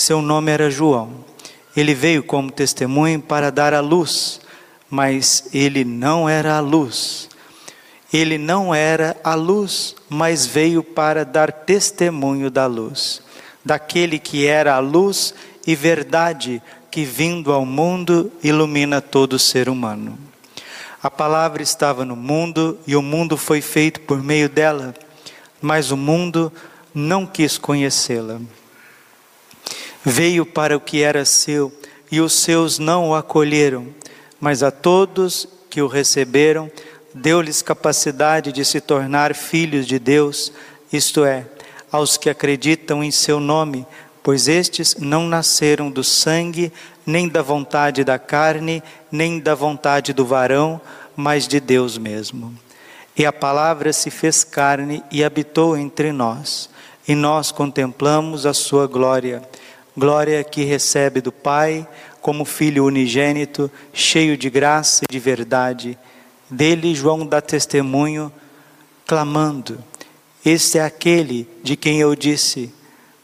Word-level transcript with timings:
seu 0.00 0.22
nome 0.22 0.50
era 0.50 0.70
João. 0.70 1.10
Ele 1.76 1.94
veio 1.94 2.22
como 2.22 2.50
testemunho 2.50 3.20
para 3.20 3.50
dar 3.52 3.74
a 3.74 3.80
luz, 3.80 4.40
mas 4.88 5.50
ele 5.52 5.84
não 5.84 6.26
era 6.26 6.56
a 6.56 6.60
luz. 6.60 7.28
Ele 8.10 8.38
não 8.38 8.74
era 8.74 9.14
a 9.22 9.34
luz, 9.34 9.94
mas 10.08 10.46
veio 10.46 10.82
para 10.82 11.22
dar 11.22 11.52
testemunho 11.52 12.50
da 12.50 12.66
luz, 12.66 13.22
daquele 13.62 14.18
que 14.18 14.46
era 14.46 14.74
a 14.74 14.78
luz 14.78 15.34
e 15.66 15.74
verdade 15.74 16.62
que 16.90 17.04
vindo 17.04 17.52
ao 17.52 17.66
mundo 17.66 18.32
ilumina 18.42 19.02
todo 19.02 19.38
ser 19.38 19.68
humano. 19.68 20.18
A 21.02 21.10
palavra 21.10 21.62
estava 21.62 22.06
no 22.06 22.16
mundo 22.16 22.78
e 22.86 22.96
o 22.96 23.02
mundo 23.02 23.36
foi 23.36 23.60
feito 23.60 24.00
por 24.00 24.22
meio 24.22 24.48
dela, 24.48 24.94
mas 25.60 25.90
o 25.90 25.96
mundo 25.96 26.50
não 26.94 27.26
quis 27.26 27.58
conhecê-la. 27.58 28.40
Veio 30.04 30.46
para 30.46 30.76
o 30.76 30.80
que 30.80 31.02
era 31.02 31.24
seu 31.24 31.72
e 32.10 32.20
os 32.20 32.32
seus 32.32 32.78
não 32.78 33.10
o 33.10 33.14
acolheram, 33.14 33.86
mas 34.40 34.62
a 34.62 34.70
todos 34.70 35.46
que 35.68 35.82
o 35.82 35.86
receberam, 35.86 36.70
deu-lhes 37.14 37.62
capacidade 37.62 38.52
de 38.52 38.64
se 38.64 38.80
tornar 38.80 39.34
filhos 39.34 39.86
de 39.86 39.98
Deus, 39.98 40.52
isto 40.92 41.24
é, 41.24 41.46
aos 41.92 42.16
que 42.16 42.30
acreditam 42.30 43.04
em 43.04 43.10
seu 43.10 43.38
nome, 43.38 43.86
pois 44.22 44.48
estes 44.48 44.96
não 44.98 45.26
nasceram 45.26 45.90
do 45.90 46.02
sangue, 46.02 46.72
nem 47.06 47.28
da 47.28 47.42
vontade 47.42 48.02
da 48.02 48.18
carne, 48.18 48.82
nem 49.10 49.38
da 49.38 49.54
vontade 49.54 50.12
do 50.12 50.24
varão, 50.24 50.80
mas 51.14 51.46
de 51.46 51.60
Deus 51.60 51.96
mesmo. 51.98 52.54
E 53.16 53.26
a 53.26 53.32
palavra 53.32 53.92
se 53.92 54.10
fez 54.10 54.44
carne 54.44 55.02
e 55.10 55.22
habitou 55.22 55.76
entre 55.76 56.12
nós, 56.12 56.70
e 57.06 57.14
nós 57.14 57.50
contemplamos 57.52 58.46
a 58.46 58.54
sua 58.54 58.86
glória 58.86 59.42
glória 59.96 60.42
que 60.44 60.64
recebe 60.64 61.20
do 61.20 61.32
Pai 61.32 61.86
como 62.20 62.44
Filho 62.44 62.84
unigênito, 62.84 63.70
cheio 63.92 64.36
de 64.36 64.50
graça 64.50 65.04
e 65.08 65.12
de 65.12 65.18
verdade. 65.18 65.98
Dele, 66.48 66.94
João 66.94 67.26
dá 67.26 67.40
testemunho, 67.40 68.32
clamando: 69.06 69.82
Este 70.44 70.78
é 70.78 70.84
aquele 70.84 71.48
de 71.62 71.76
quem 71.76 72.00
eu 72.00 72.14
disse: 72.14 72.72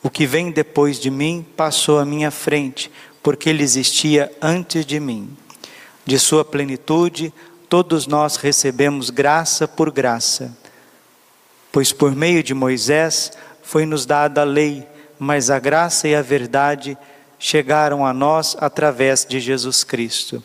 O 0.02 0.10
que 0.10 0.26
vem 0.26 0.50
depois 0.50 0.98
de 0.98 1.10
mim 1.10 1.44
passou 1.56 1.98
à 1.98 2.04
minha 2.04 2.30
frente, 2.30 2.90
porque 3.22 3.50
ele 3.50 3.62
existia 3.62 4.32
antes 4.40 4.86
de 4.86 4.98
mim. 4.98 5.36
De 6.04 6.18
sua 6.18 6.44
plenitude, 6.44 7.32
todos 7.68 8.06
nós 8.06 8.36
recebemos 8.36 9.10
graça 9.10 9.66
por 9.66 9.90
graça. 9.90 10.56
Pois 11.72 11.92
por 11.92 12.14
meio 12.14 12.42
de 12.42 12.54
Moisés 12.54 13.32
foi-nos 13.62 14.06
dada 14.06 14.42
a 14.42 14.44
lei 14.44 14.86
mas 15.18 15.50
a 15.50 15.58
graça 15.58 16.08
e 16.08 16.14
a 16.14 16.22
verdade 16.22 16.96
chegaram 17.38 18.04
a 18.04 18.12
nós 18.12 18.56
através 18.58 19.24
de 19.24 19.40
Jesus 19.40 19.84
Cristo. 19.84 20.42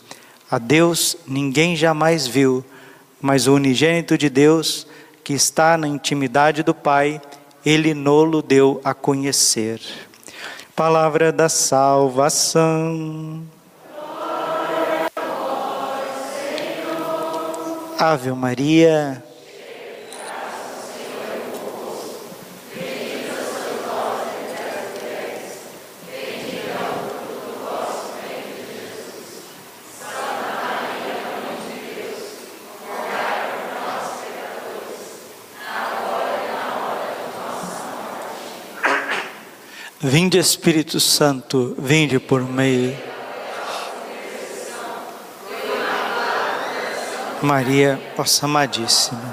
A 0.50 0.58
Deus 0.58 1.16
ninguém 1.28 1.76
jamais 1.76 2.28
viu, 2.28 2.64
mas 3.22 3.48
o 3.48 3.54
unigênito 3.54 4.18
de 4.18 4.30
Deus, 4.30 4.88
que 5.24 5.34
está 5.34 5.78
na 5.78 5.88
intimidade 5.88 6.64
do 6.64 6.74
Pai, 6.74 7.22
ele 7.66 7.94
nolo 7.94 8.42
deu 8.42 8.81
a 8.84 8.94
conhecer. 8.94 9.80
Palavra 10.76 11.31
da 11.31 11.48
salvação. 11.48 13.44
Ave 18.00 18.31
Maria. 18.31 19.24
Vinde 40.03 40.39
Espírito 40.39 41.00
Santo, 41.00 41.75
vinde 41.78 42.19
por 42.19 42.41
meio. 42.41 42.97
Maria, 47.39 48.01
vossa 48.17 48.45
amadíssima. 48.45 49.31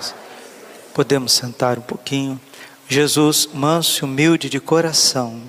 Podemos 0.92 1.32
sentar 1.32 1.78
um 1.78 1.80
pouquinho. 1.80 2.38
Jesus, 2.86 3.48
manso 3.50 4.04
e 4.04 4.04
humilde 4.04 4.50
de 4.50 4.60
coração. 4.60 5.40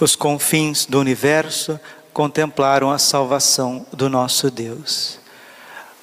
Os 0.00 0.16
confins 0.16 0.84
do 0.84 0.98
universo 0.98 1.78
contemplaram 2.12 2.90
a 2.90 2.98
salvação 2.98 3.86
do 3.92 4.10
nosso 4.10 4.50
Deus. 4.50 5.20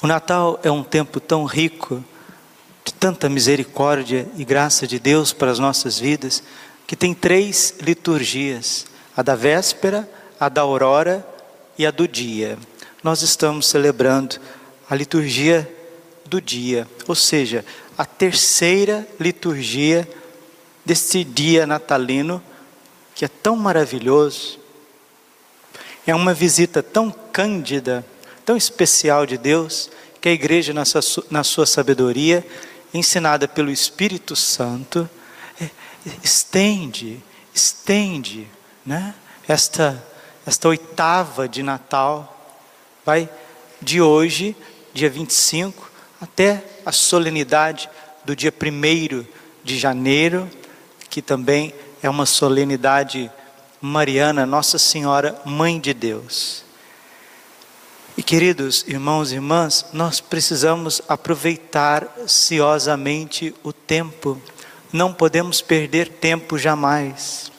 O 0.01 0.07
Natal 0.07 0.57
é 0.63 0.71
um 0.71 0.85
tempo 0.85 1.19
tão 1.19 1.43
rico 1.43 2.01
tanta 3.03 3.27
misericórdia 3.27 4.25
e 4.37 4.45
graça 4.45 4.87
de 4.87 4.97
Deus 4.97 5.33
para 5.33 5.51
as 5.51 5.59
nossas 5.59 5.99
vidas, 5.99 6.41
que 6.87 6.95
tem 6.95 7.13
três 7.13 7.75
liturgias: 7.81 8.85
a 9.13 9.21
da 9.21 9.35
véspera, 9.35 10.09
a 10.39 10.47
da 10.47 10.61
aurora 10.61 11.27
e 11.77 11.85
a 11.85 11.91
do 11.91 12.07
dia. 12.07 12.57
Nós 13.03 13.21
estamos 13.21 13.67
celebrando 13.67 14.37
a 14.89 14.95
liturgia 14.95 15.69
do 16.25 16.39
dia, 16.39 16.87
ou 17.05 17.13
seja, 17.13 17.65
a 17.97 18.05
terceira 18.05 19.05
liturgia 19.19 20.07
deste 20.85 21.25
dia 21.25 21.67
natalino, 21.67 22.41
que 23.13 23.25
é 23.25 23.27
tão 23.27 23.57
maravilhoso. 23.57 24.57
É 26.07 26.15
uma 26.15 26.33
visita 26.33 26.81
tão 26.81 27.11
cândida, 27.11 28.05
tão 28.45 28.55
especial 28.55 29.25
de 29.25 29.37
Deus, 29.37 29.89
que 30.21 30.29
a 30.29 30.31
igreja, 30.31 30.73
na 30.73 30.85
sua, 30.85 31.01
na 31.29 31.43
sua 31.43 31.65
sabedoria, 31.65 32.45
ensinada 32.93 33.47
pelo 33.47 33.71
Espírito 33.71 34.35
Santo, 34.35 35.09
é, 35.59 35.69
estende, 36.23 37.21
estende, 37.53 38.47
né? 38.85 39.15
Esta, 39.47 40.03
esta 40.45 40.67
oitava 40.67 41.47
de 41.47 41.63
Natal, 41.63 42.29
vai 43.05 43.29
de 43.81 44.01
hoje, 44.01 44.55
dia 44.93 45.09
25, 45.09 45.91
até 46.21 46.63
a 46.85 46.91
solenidade 46.91 47.89
do 48.23 48.35
dia 48.35 48.53
1 48.53 49.25
de 49.63 49.77
janeiro, 49.77 50.49
que 51.09 51.21
também 51.21 51.73
é 52.01 52.09
uma 52.09 52.25
solenidade 52.25 53.29
mariana, 53.81 54.45
Nossa 54.45 54.77
Senhora, 54.77 55.39
Mãe 55.45 55.79
de 55.79 55.93
Deus. 55.93 56.63
E 58.17 58.21
queridos 58.21 58.85
irmãos 58.87 59.31
e 59.31 59.35
irmãs, 59.35 59.85
nós 59.91 60.19
precisamos 60.19 61.01
aproveitar 61.07 62.07
ciosamente 62.27 63.53
o 63.63 63.73
tempo, 63.73 64.39
não 64.91 65.13
podemos 65.13 65.61
perder 65.61 66.07
tempo 66.09 66.57
jamais. 66.57 67.51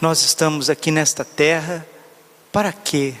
Nós 0.00 0.22
estamos 0.22 0.68
aqui 0.68 0.90
nesta 0.90 1.24
terra 1.24 1.86
para 2.50 2.72
quê? 2.72 3.14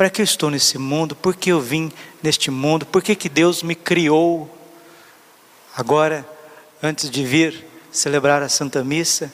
para 0.00 0.08
que 0.08 0.22
eu 0.22 0.24
estou 0.24 0.48
nesse 0.50 0.78
mundo, 0.78 1.14
por 1.14 1.36
que 1.36 1.50
eu 1.50 1.60
vim 1.60 1.92
neste 2.22 2.50
mundo, 2.50 2.86
por 2.86 3.02
que, 3.02 3.14
que 3.14 3.28
Deus 3.28 3.62
me 3.62 3.74
criou. 3.74 4.48
Agora, 5.76 6.26
antes 6.82 7.10
de 7.10 7.22
vir 7.22 7.66
celebrar 7.92 8.42
a 8.42 8.48
Santa 8.48 8.82
Missa, 8.82 9.30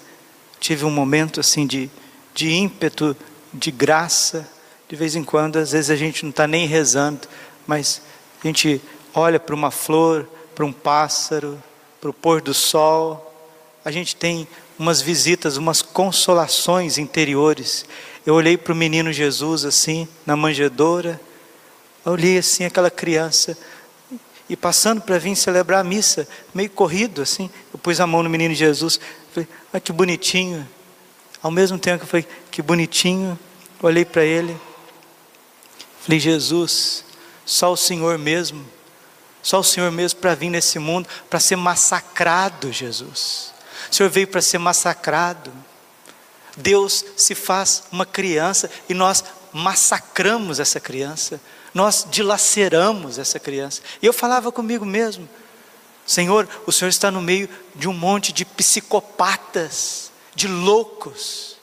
tive 0.59 0.85
um 0.85 0.91
momento 0.91 1.39
assim 1.39 1.69
de, 1.69 1.89
de 2.35 2.51
ímpeto, 2.51 3.17
de 3.55 3.71
graça. 3.71 4.51
De 4.89 4.95
vez 4.97 5.17
em 5.17 5.25
quando, 5.25 5.57
às 5.57 5.73
vezes 5.73 5.91
a 5.91 5.97
gente 5.97 6.23
não 6.23 6.31
está 6.31 6.47
nem 6.47 6.67
rezando, 6.67 7.29
mas 7.67 8.01
a 8.43 8.47
gente 8.47 8.81
olha 9.13 9.41
para 9.41 9.55
uma 9.55 9.71
flor, 9.71 10.29
para 10.55 10.65
um 10.65 10.73
pássaro, 10.73 11.61
para 12.01 12.11
o 12.11 12.15
pôr 12.15 12.41
do 12.41 12.55
sol. 12.55 13.35
A 13.85 13.91
gente 13.91 14.15
tem 14.15 14.47
umas 14.79 15.01
visitas, 15.01 15.57
umas 15.57 15.83
consolações 15.83 16.99
interiores. 16.99 17.85
Eu 18.25 18.35
olhei 18.35 18.57
para 18.57 18.73
o 18.73 18.77
menino 18.77 19.13
Jesus 19.13 19.65
assim, 19.65 20.07
na 20.25 20.37
manjedoura. 20.37 21.21
Olhei 22.05 22.39
assim 22.39 22.65
aquela 22.65 22.91
criança 22.91 23.59
e 24.49 24.57
passando 24.57 25.01
para 25.01 25.19
vir 25.19 25.35
celebrar 25.35 25.81
a 25.81 25.85
missa, 25.85 26.27
meio 26.55 26.71
corrido 26.71 27.21
assim, 27.21 27.51
eu 27.73 27.79
pus 27.79 28.01
a 28.01 28.07
mão 28.07 28.23
no 28.23 28.31
menino 28.31 28.55
Jesus, 28.55 29.01
falei, 29.33 29.49
ah, 29.73 29.81
que 29.81 29.93
bonitinho. 29.93 30.67
Ao 31.43 31.51
mesmo 31.51 31.79
tempo 31.79 31.99
que 31.99 32.05
eu 32.05 32.09
falei, 32.09 32.27
que 32.51 32.63
bonitinho, 32.63 33.39
olhei 33.83 34.05
para 34.05 34.25
ele, 34.25 34.57
falei, 36.07 36.21
Jesus, 36.21 37.05
só 37.45 37.73
o 37.73 37.77
Senhor 37.77 38.19
mesmo, 38.19 38.67
só 39.43 39.61
o 39.61 39.65
Senhor 39.65 39.93
mesmo 39.93 40.21
para 40.21 40.35
vir 40.35 40.51
nesse 40.51 40.79
mundo, 40.79 41.09
para 41.29 41.39
ser 41.39 41.57
massacrado, 41.57 42.73
Jesus. 42.73 43.53
O 43.91 43.95
Senhor 43.95 44.09
veio 44.09 44.27
para 44.27 44.43
ser 44.43 44.59
massacrado. 44.59 45.53
Deus 46.57 47.05
se 47.17 47.35
faz 47.35 47.85
uma 47.93 48.07
criança 48.07 48.71
e 48.89 48.95
nós 48.95 49.23
massacramos 49.53 50.59
essa 50.59 50.81
criança 50.81 51.41
nós 51.77 52.07
dilaceramos 52.11 53.19
essa 53.19 53.39
criança. 53.39 53.83
E 54.01 54.07
eu 54.07 54.13
falava 54.15 54.51
comigo 54.51 54.87
mesmo: 54.87 55.29
Senhor, 56.07 56.49
o 56.67 56.73
Senhor 56.73 56.89
está 56.89 57.11
no 57.11 57.21
meio 57.21 57.51
de 57.75 57.87
um 57.87 57.93
monte 57.93 58.33
de 58.33 58.47
psicopatas, 58.47 60.11
de 60.35 60.49
loucos. 60.49 61.59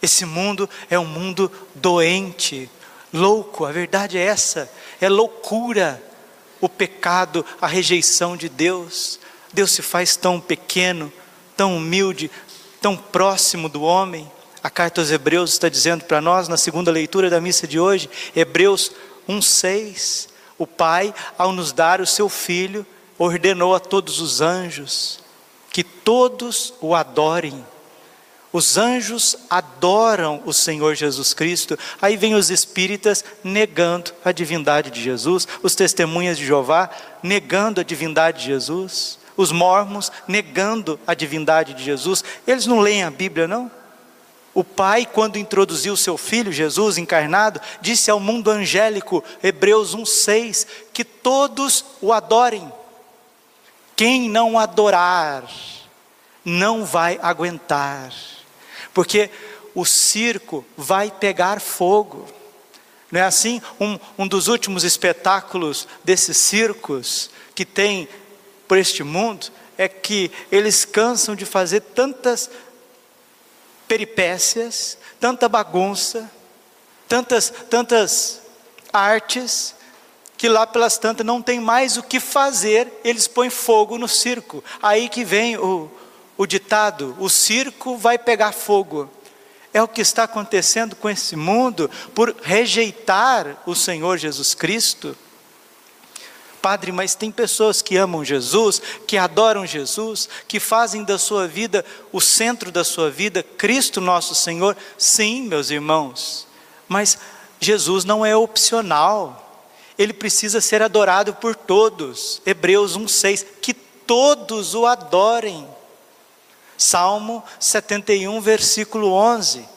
Esse 0.00 0.24
mundo 0.24 0.70
é 0.88 0.96
um 0.96 1.04
mundo 1.04 1.50
doente, 1.74 2.70
louco, 3.12 3.64
a 3.64 3.72
verdade 3.72 4.18
é 4.18 4.22
essa, 4.22 4.70
é 5.00 5.08
loucura. 5.08 6.02
O 6.60 6.68
pecado, 6.68 7.46
a 7.60 7.68
rejeição 7.68 8.36
de 8.36 8.48
Deus. 8.48 9.20
Deus 9.52 9.70
se 9.70 9.80
faz 9.80 10.16
tão 10.16 10.40
pequeno, 10.40 11.12
tão 11.56 11.76
humilde, 11.76 12.30
tão 12.80 12.96
próximo 12.96 13.68
do 13.68 13.82
homem. 13.82 14.30
A 14.62 14.68
carta 14.68 15.00
aos 15.00 15.10
Hebreus 15.10 15.52
está 15.52 15.68
dizendo 15.68 16.04
para 16.04 16.20
nós, 16.20 16.48
na 16.48 16.56
segunda 16.56 16.90
leitura 16.90 17.30
da 17.30 17.40
missa 17.40 17.66
de 17.66 17.78
hoje, 17.78 18.10
Hebreus 18.34 18.90
1,6. 19.28 20.28
O 20.58 20.66
Pai, 20.66 21.14
ao 21.36 21.52
nos 21.52 21.70
dar 21.70 22.00
o 22.00 22.06
seu 22.06 22.28
Filho, 22.28 22.84
ordenou 23.16 23.74
a 23.74 23.80
todos 23.80 24.20
os 24.20 24.40
anjos 24.40 25.20
que 25.72 25.84
todos 25.84 26.74
o 26.80 26.94
adorem. 26.94 27.64
Os 28.52 28.78
anjos 28.78 29.36
adoram 29.50 30.42
o 30.46 30.52
Senhor 30.52 30.94
Jesus 30.94 31.34
Cristo. 31.34 31.78
Aí 32.00 32.16
vem 32.16 32.34
os 32.34 32.50
espíritas 32.50 33.24
negando 33.44 34.12
a 34.24 34.32
divindade 34.32 34.90
de 34.90 35.02
Jesus, 35.02 35.46
os 35.62 35.74
testemunhas 35.74 36.38
de 36.38 36.46
Jeová 36.46 36.88
negando 37.22 37.80
a 37.80 37.84
divindade 37.84 38.40
de 38.40 38.46
Jesus, 38.46 39.18
os 39.36 39.52
mormons 39.52 40.10
negando 40.26 40.98
a 41.06 41.12
divindade 41.12 41.74
de 41.74 41.84
Jesus. 41.84 42.24
Eles 42.46 42.66
não 42.66 42.80
leem 42.80 43.02
a 43.04 43.10
Bíblia, 43.10 43.46
não? 43.46 43.70
O 44.54 44.64
Pai, 44.64 45.06
quando 45.06 45.38
introduziu 45.38 45.96
seu 45.96 46.16
Filho 46.16 46.50
Jesus 46.50 46.96
encarnado, 46.96 47.60
disse 47.80 48.10
ao 48.10 48.18
mundo 48.18 48.50
angélico, 48.50 49.22
Hebreus 49.42 49.94
1,6, 49.94 50.66
que 50.92 51.04
todos 51.04 51.84
o 52.00 52.12
adorem. 52.12 52.72
Quem 53.94 54.28
não 54.28 54.58
adorar, 54.58 55.44
não 56.44 56.84
vai 56.84 57.18
aguentar, 57.22 58.10
porque 58.98 59.30
o 59.76 59.84
circo 59.84 60.66
vai 60.76 61.08
pegar 61.08 61.60
fogo. 61.60 62.26
Não 63.12 63.20
é 63.20 63.22
assim? 63.22 63.62
Um, 63.78 63.96
um 64.18 64.26
dos 64.26 64.48
últimos 64.48 64.82
espetáculos 64.82 65.86
desses 66.02 66.36
circos 66.36 67.30
que 67.54 67.64
tem 67.64 68.08
por 68.66 68.76
este 68.76 69.04
mundo 69.04 69.52
é 69.76 69.86
que 69.86 70.32
eles 70.50 70.84
cansam 70.84 71.36
de 71.36 71.46
fazer 71.46 71.78
tantas 71.80 72.50
peripécias, 73.86 74.98
tanta 75.20 75.48
bagunça, 75.48 76.28
tantas, 77.06 77.54
tantas 77.70 78.40
artes, 78.92 79.76
que 80.36 80.48
lá 80.48 80.66
pelas 80.66 80.98
tantas 80.98 81.24
não 81.24 81.40
tem 81.40 81.60
mais 81.60 81.96
o 81.96 82.02
que 82.02 82.18
fazer, 82.18 82.92
eles 83.04 83.28
põem 83.28 83.48
fogo 83.48 83.96
no 83.96 84.08
circo. 84.08 84.64
Aí 84.82 85.08
que 85.08 85.24
vem 85.24 85.56
o, 85.56 85.88
o 86.38 86.46
ditado: 86.46 87.14
o 87.18 87.28
circo 87.28 87.98
vai 87.98 88.16
pegar 88.16 88.52
fogo. 88.52 89.10
É 89.74 89.82
o 89.82 89.88
que 89.88 90.00
está 90.00 90.24
acontecendo 90.24 90.96
com 90.96 91.10
esse 91.10 91.36
mundo 91.36 91.90
por 92.14 92.34
rejeitar 92.42 93.62
o 93.66 93.74
Senhor 93.74 94.16
Jesus 94.16 94.54
Cristo 94.54 95.14
Padre, 96.60 96.92
mas 96.92 97.14
tem 97.14 97.30
pessoas 97.30 97.80
que 97.80 97.96
amam 97.96 98.24
Jesus, 98.24 98.82
que 99.06 99.16
adoram 99.16 99.64
Jesus, 99.64 100.28
que 100.46 100.58
fazem 100.58 101.04
da 101.04 101.18
sua 101.18 101.46
vida 101.46 101.84
o 102.12 102.20
centro 102.20 102.70
da 102.70 102.84
sua 102.84 103.10
vida, 103.10 103.42
Cristo 103.42 104.00
nosso 104.00 104.34
Senhor. 104.34 104.76
Sim, 104.96 105.42
meus 105.42 105.70
irmãos, 105.70 106.46
mas 106.88 107.18
Jesus 107.60 108.04
não 108.04 108.24
é 108.24 108.36
opcional, 108.36 109.64
ele 109.96 110.12
precisa 110.12 110.60
ser 110.60 110.82
adorado 110.82 111.34
por 111.34 111.54
todos. 111.56 112.42
Hebreus 112.44 112.96
1,6: 112.96 113.46
que 113.60 113.74
todos 113.74 114.74
o 114.74 114.86
adorem. 114.86 115.66
Salmo 116.78 117.42
71, 117.58 118.40
versículo 118.40 119.12
11: 119.12 119.68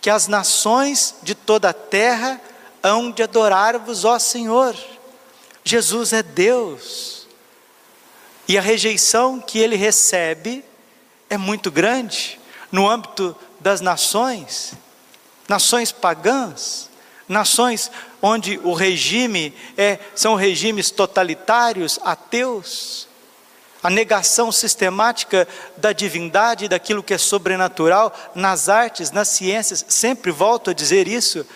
que 0.00 0.10
as 0.10 0.26
nações 0.26 1.14
de 1.22 1.34
toda 1.34 1.70
a 1.70 1.74
terra 1.74 2.40
hão 2.82 3.10
de 3.10 3.22
adorar-vos, 3.22 4.04
ó 4.04 4.18
Senhor. 4.18 4.76
Jesus 5.62 6.12
é 6.12 6.22
Deus. 6.22 7.26
E 8.48 8.58
a 8.58 8.60
rejeição 8.60 9.38
que 9.40 9.58
ele 9.58 9.76
recebe 9.76 10.64
é 11.28 11.36
muito 11.36 11.70
grande 11.70 12.40
no 12.72 12.88
âmbito 12.88 13.36
das 13.60 13.80
nações, 13.80 14.72
nações 15.48 15.92
pagãs, 15.92 16.88
nações 17.28 17.90
onde 18.20 18.58
o 18.64 18.72
regime 18.72 19.54
é, 19.76 19.98
são 20.14 20.34
regimes 20.34 20.90
totalitários, 20.90 21.98
ateus, 22.02 23.06
a 23.82 23.88
negação 23.88 24.52
sistemática 24.52 25.48
da 25.76 25.92
divindade, 25.92 26.68
daquilo 26.68 27.02
que 27.02 27.14
é 27.14 27.18
sobrenatural, 27.18 28.14
nas 28.34 28.68
artes, 28.68 29.10
nas 29.10 29.28
ciências, 29.28 29.84
sempre 29.88 30.30
volto 30.30 30.70
a 30.70 30.74
dizer 30.74 31.08
isso, 31.08 31.46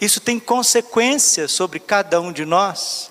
isso 0.00 0.20
tem 0.20 0.38
consequências 0.38 1.52
sobre 1.52 1.78
cada 1.78 2.20
um 2.20 2.32
de 2.32 2.44
nós. 2.44 3.10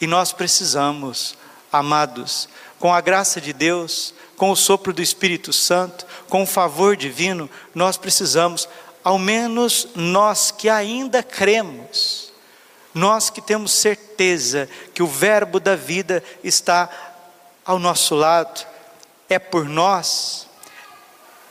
E 0.00 0.06
nós 0.06 0.32
precisamos, 0.32 1.36
amados, 1.72 2.48
com 2.78 2.92
a 2.92 3.00
graça 3.00 3.40
de 3.40 3.52
Deus, 3.52 4.14
com 4.36 4.50
o 4.50 4.56
sopro 4.56 4.92
do 4.92 5.02
Espírito 5.02 5.52
Santo, 5.52 6.06
com 6.28 6.42
o 6.42 6.46
favor 6.46 6.96
divino, 6.96 7.50
nós 7.74 7.96
precisamos, 7.96 8.68
ao 9.04 9.18
menos 9.18 9.88
nós 9.94 10.50
que 10.50 10.68
ainda 10.68 11.22
cremos, 11.22 12.32
nós 12.94 13.30
que 13.30 13.40
temos 13.40 13.72
certeza 13.72 14.68
que 14.92 15.02
o 15.02 15.06
Verbo 15.06 15.60
da 15.60 15.76
vida 15.76 16.22
está 16.42 17.11
ao 17.64 17.78
nosso 17.78 18.14
lado, 18.14 18.66
é 19.28 19.38
por 19.38 19.64
nós, 19.64 20.48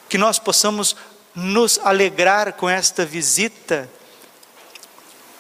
que 0.10 0.18
nós 0.18 0.38
possamos 0.38 0.96
nos 1.34 1.80
alegrar 1.84 2.54
com 2.54 2.70
esta 2.70 3.06
visita. 3.06 3.90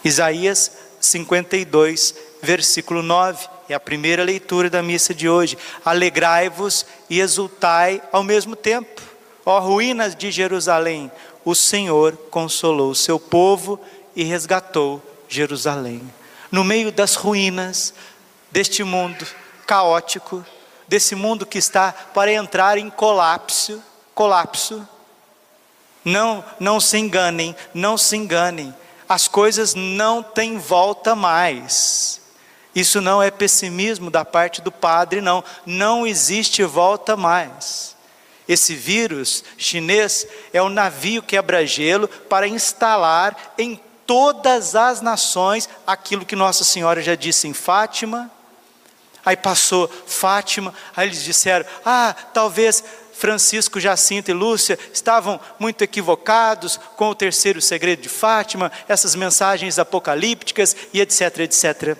Isaías 0.03 0.71
52, 0.99 2.15
versículo 2.41 3.03
9, 3.03 3.47
é 3.69 3.73
a 3.73 3.79
primeira 3.79 4.23
leitura 4.23 4.69
da 4.69 4.81
missa 4.81 5.13
de 5.13 5.29
hoje. 5.29 5.57
Alegrai-vos 5.83 6.85
e 7.09 7.19
exultai 7.19 8.01
ao 8.11 8.23
mesmo 8.23 8.55
tempo, 8.55 9.01
ó 9.45 9.59
ruínas 9.59 10.15
de 10.15 10.31
Jerusalém, 10.31 11.11
o 11.43 11.55
Senhor 11.55 12.15
consolou 12.29 12.91
o 12.91 12.95
seu 12.95 13.19
povo 13.19 13.79
e 14.15 14.23
resgatou 14.23 15.01
Jerusalém. 15.27 16.01
No 16.51 16.63
meio 16.63 16.91
das 16.91 17.15
ruínas 17.15 17.93
deste 18.51 18.83
mundo 18.83 19.25
caótico, 19.65 20.45
desse 20.91 21.15
mundo 21.15 21.45
que 21.45 21.57
está 21.57 21.93
para 21.93 22.33
entrar 22.33 22.77
em 22.77 22.89
colapso, 22.89 23.81
colapso. 24.13 24.85
Não, 26.03 26.43
não 26.59 26.81
se 26.81 26.97
enganem, 26.97 27.55
não 27.73 27.97
se 27.97 28.17
enganem. 28.17 28.75
As 29.07 29.25
coisas 29.25 29.73
não 29.73 30.21
têm 30.21 30.57
volta 30.57 31.15
mais. 31.15 32.19
Isso 32.75 32.99
não 32.99 33.23
é 33.23 33.31
pessimismo 33.31 34.11
da 34.11 34.25
parte 34.25 34.61
do 34.61 34.69
padre, 34.69 35.21
não. 35.21 35.41
Não 35.65 36.05
existe 36.05 36.61
volta 36.61 37.15
mais. 37.15 37.95
Esse 38.45 38.75
vírus 38.75 39.45
chinês 39.57 40.27
é 40.51 40.61
o 40.61 40.67
navio 40.67 41.23
quebra-gelo 41.23 42.09
para 42.09 42.49
instalar 42.49 43.53
em 43.57 43.79
todas 44.05 44.75
as 44.75 44.99
nações, 44.99 45.69
aquilo 45.87 46.25
que 46.25 46.35
Nossa 46.35 46.65
Senhora 46.65 47.01
já 47.01 47.15
disse 47.15 47.47
em 47.47 47.53
Fátima. 47.53 48.29
Aí 49.25 49.37
passou 49.37 49.87
Fátima, 50.07 50.73
aí 50.95 51.07
eles 51.07 51.23
disseram: 51.23 51.65
Ah, 51.85 52.15
talvez 52.33 52.83
Francisco, 53.13 53.79
Jacinto 53.79 54.31
e 54.31 54.33
Lúcia 54.33 54.79
estavam 54.91 55.39
muito 55.59 55.83
equivocados 55.83 56.79
com 56.95 57.09
o 57.09 57.15
terceiro 57.15 57.61
segredo 57.61 58.01
de 58.01 58.09
Fátima, 58.09 58.71
essas 58.87 59.15
mensagens 59.15 59.77
apocalípticas 59.77 60.75
e 60.91 60.99
etc, 60.99 61.39
etc. 61.39 61.97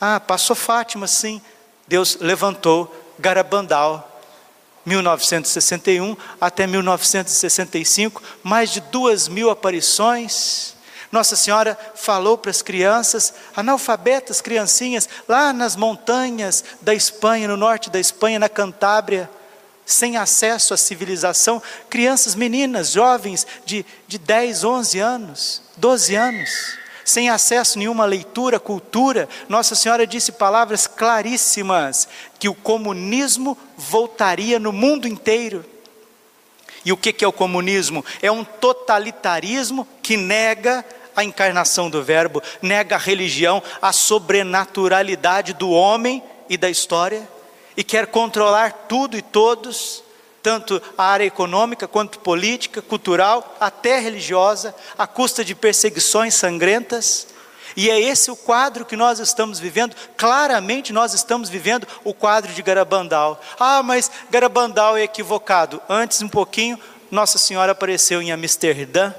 Ah, 0.00 0.18
passou 0.18 0.56
Fátima, 0.56 1.06
sim. 1.06 1.40
Deus 1.86 2.18
levantou 2.20 2.92
Garabandal, 3.18 4.20
1961 4.84 6.16
até 6.40 6.66
1965, 6.66 8.22
mais 8.42 8.70
de 8.70 8.80
duas 8.80 9.28
mil 9.28 9.50
aparições. 9.50 10.74
Nossa 11.10 11.36
Senhora 11.36 11.78
falou 11.94 12.36
para 12.36 12.50
as 12.50 12.60
crianças, 12.60 13.32
analfabetas, 13.56 14.40
criancinhas, 14.40 15.08
lá 15.26 15.52
nas 15.52 15.74
montanhas 15.74 16.64
da 16.82 16.94
Espanha, 16.94 17.48
no 17.48 17.56
norte 17.56 17.88
da 17.88 17.98
Espanha, 17.98 18.38
na 18.38 18.48
Cantábria, 18.48 19.30
sem 19.86 20.18
acesso 20.18 20.74
à 20.74 20.76
civilização, 20.76 21.62
crianças, 21.88 22.34
meninas, 22.34 22.92
jovens 22.92 23.46
de, 23.64 23.86
de 24.06 24.18
10, 24.18 24.64
11 24.64 24.98
anos, 24.98 25.62
12 25.78 26.14
anos, 26.14 26.78
sem 27.06 27.30
acesso 27.30 27.78
a 27.78 27.80
nenhuma 27.80 28.04
leitura, 28.04 28.60
cultura. 28.60 29.26
Nossa 29.48 29.74
Senhora 29.74 30.06
disse 30.06 30.30
palavras 30.30 30.86
claríssimas: 30.86 32.06
que 32.38 32.50
o 32.50 32.54
comunismo 32.54 33.56
voltaria 33.78 34.58
no 34.58 34.72
mundo 34.72 35.08
inteiro. 35.08 35.64
E 36.84 36.92
o 36.92 36.96
que 36.96 37.24
é 37.24 37.28
o 37.28 37.32
comunismo? 37.32 38.04
É 38.20 38.30
um 38.30 38.44
totalitarismo 38.44 39.88
que 40.02 40.18
nega 40.18 40.84
a 41.18 41.24
encarnação 41.24 41.90
do 41.90 42.02
Verbo, 42.02 42.42
nega 42.62 42.94
a 42.94 42.98
religião, 42.98 43.62
a 43.82 43.92
sobrenaturalidade 43.92 45.52
do 45.52 45.70
homem 45.70 46.22
e 46.48 46.56
da 46.56 46.70
história 46.70 47.28
e 47.78 47.84
quer 47.84 48.08
controlar 48.08 48.72
tudo 48.88 49.16
e 49.16 49.22
todos, 49.22 50.02
tanto 50.42 50.82
a 50.96 51.04
área 51.04 51.24
econômica 51.24 51.86
quanto 51.86 52.18
política, 52.18 52.82
cultural, 52.82 53.56
até 53.60 54.00
religiosa, 54.00 54.74
à 54.98 55.06
custa 55.06 55.44
de 55.44 55.54
perseguições 55.54 56.34
sangrentas. 56.34 57.28
E 57.76 57.88
é 57.88 58.00
esse 58.00 58.32
o 58.32 58.36
quadro 58.36 58.84
que 58.84 58.96
nós 58.96 59.20
estamos 59.20 59.60
vivendo, 59.60 59.94
claramente 60.16 60.92
nós 60.92 61.14
estamos 61.14 61.48
vivendo 61.48 61.86
o 62.02 62.12
quadro 62.12 62.52
de 62.52 62.62
Garabandal. 62.62 63.40
Ah, 63.60 63.80
mas 63.80 64.10
Garabandal 64.28 64.96
é 64.96 65.04
equivocado. 65.04 65.80
Antes, 65.88 66.20
um 66.20 66.28
pouquinho, 66.28 66.80
Nossa 67.12 67.38
Senhora 67.38 67.70
apareceu 67.70 68.20
em 68.20 68.32
Amsterdã, 68.32 69.14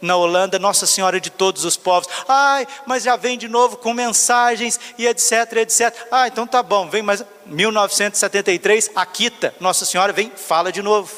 na 0.00 0.16
Holanda, 0.16 0.58
Nossa 0.58 0.86
Senhora 0.86 1.20
de 1.20 1.30
todos 1.30 1.64
os 1.64 1.76
povos. 1.76 2.08
Ai, 2.28 2.66
mas 2.86 3.04
já 3.04 3.16
vem 3.16 3.38
de 3.38 3.48
novo 3.48 3.76
com 3.76 3.92
mensagens 3.92 4.78
e 4.98 5.06
etc, 5.06 5.52
etc. 5.56 5.94
Ah, 6.10 6.28
então 6.28 6.46
tá 6.46 6.62
bom, 6.62 6.88
vem 6.88 7.02
mais 7.02 7.24
1973, 7.46 8.90
Aquita, 8.94 9.54
Nossa 9.60 9.84
Senhora 9.84 10.12
vem, 10.12 10.30
fala 10.34 10.72
de 10.72 10.82
novo. 10.82 11.12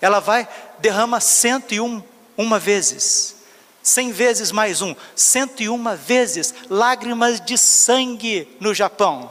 Ela 0.00 0.20
vai, 0.20 0.48
derrama 0.78 1.20
101 1.20 2.02
uma 2.36 2.58
vezes. 2.58 3.36
100 3.82 4.12
vezes 4.12 4.52
mais 4.52 4.82
um, 4.82 4.94
101 5.14 5.96
vezes 5.96 6.54
lágrimas 6.68 7.40
de 7.40 7.56
sangue 7.56 8.48
no 8.60 8.74
Japão. 8.74 9.30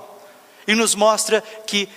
E 0.68 0.76
nos 0.76 0.96
mostra 0.96 1.44
que 1.66 1.88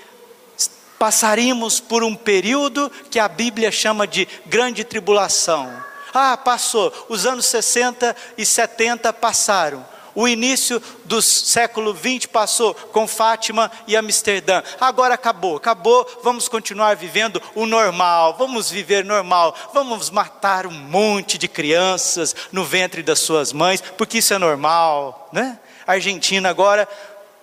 passaríamos 0.99 1.81
por 1.81 2.05
um 2.05 2.15
período 2.15 2.91
que 3.11 3.19
a 3.19 3.27
Bíblia 3.29 3.73
chama 3.73 4.07
de 4.07 4.29
grande 4.47 4.85
tribulação 4.85 5.92
ah, 6.13 6.37
passou. 6.37 6.93
Os 7.09 7.27
anos 7.27 7.47
60 7.47 8.15
e 8.37 8.45
70 8.45 9.13
passaram. 9.13 9.93
O 10.15 10.29
início 10.29 10.83
do 11.05 11.23
século 11.23 11.95
20 11.95 12.29
passou 12.29 12.75
com 12.75 13.09
Fátima 13.09 13.71
e 13.87 13.97
Amsterdã. 13.97 14.63
Agora 14.79 15.15
acabou, 15.15 15.57
acabou. 15.57 16.07
Vamos 16.23 16.49
continuar 16.49 16.97
vivendo 16.97 17.41
o 17.55 17.65
normal. 17.65 18.37
Vamos 18.39 18.71
viver 18.71 19.05
normal. 19.05 19.57
Vamos 19.73 20.11
matar 20.11 20.67
um 20.67 20.71
monte 20.71 21.39
de 21.39 21.49
crianças 21.49 22.37
no 22.53 22.65
ventre 22.65 23.03
das 23.03 23.21
suas 23.21 23.53
mães, 23.53 23.83
porque 23.97 24.19
isso 24.19 24.35
é 24.35 24.39
normal, 24.39 25.31
né? 25.33 25.59
Argentina 25.87 26.49
agora 26.49 26.87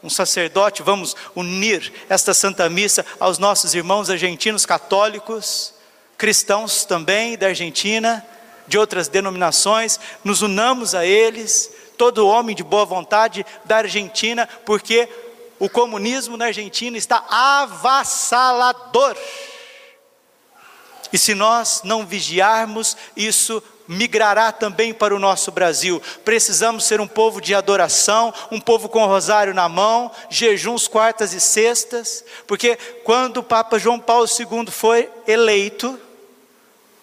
um 0.02 0.10
sacerdote, 0.10 0.82
vamos 0.82 1.14
unir 1.36 1.92
esta 2.08 2.34
Santa 2.34 2.70
Missa 2.70 3.06
aos 3.20 3.38
nossos 3.38 3.76
irmãos 3.76 4.10
argentinos 4.10 4.66
católicos, 4.66 5.74
cristãos 6.18 6.86
também 6.86 7.38
da 7.38 7.48
Argentina 7.48 8.26
de 8.70 8.78
outras 8.78 9.10
denominações, 9.10 10.00
nos 10.24 10.42
unamos 10.42 10.96
a 10.96 11.06
eles, 11.06 11.70
todo 11.98 12.28
homem 12.28 12.56
de 12.56 12.64
boa 12.64 12.86
vontade 12.86 13.46
da 13.66 13.78
Argentina, 13.78 14.48
porque 14.66 15.10
o 15.60 15.68
comunismo 15.68 16.38
na 16.38 16.46
Argentina 16.46 16.98
está 16.98 17.26
avassalador. 17.30 19.18
E 21.12 21.18
se 21.18 21.34
nós 21.34 21.82
não 21.84 22.06
vigiarmos, 22.06 22.96
isso 23.18 23.62
migrará 23.88 24.52
também 24.52 24.94
para 24.94 25.16
o 25.16 25.20
nosso 25.20 25.52
Brasil. 25.52 26.00
Precisamos 26.24 26.86
ser 26.86 27.02
um 27.02 27.08
povo 27.08 27.42
de 27.42 27.56
adoração, 27.56 28.32
um 28.52 28.62
povo 28.62 28.88
com 28.88 29.04
rosário 29.08 29.54
na 29.54 29.68
mão, 29.68 30.12
jejuns 30.30 30.88
quartas 30.88 31.34
e 31.34 31.42
sextas, 31.42 32.24
porque 32.46 32.78
quando 33.04 33.38
o 33.38 33.44
Papa 33.44 33.80
João 33.80 34.00
Paulo 34.00 34.28
II 34.28 34.72
foi 34.72 35.10
eleito, 35.28 36.00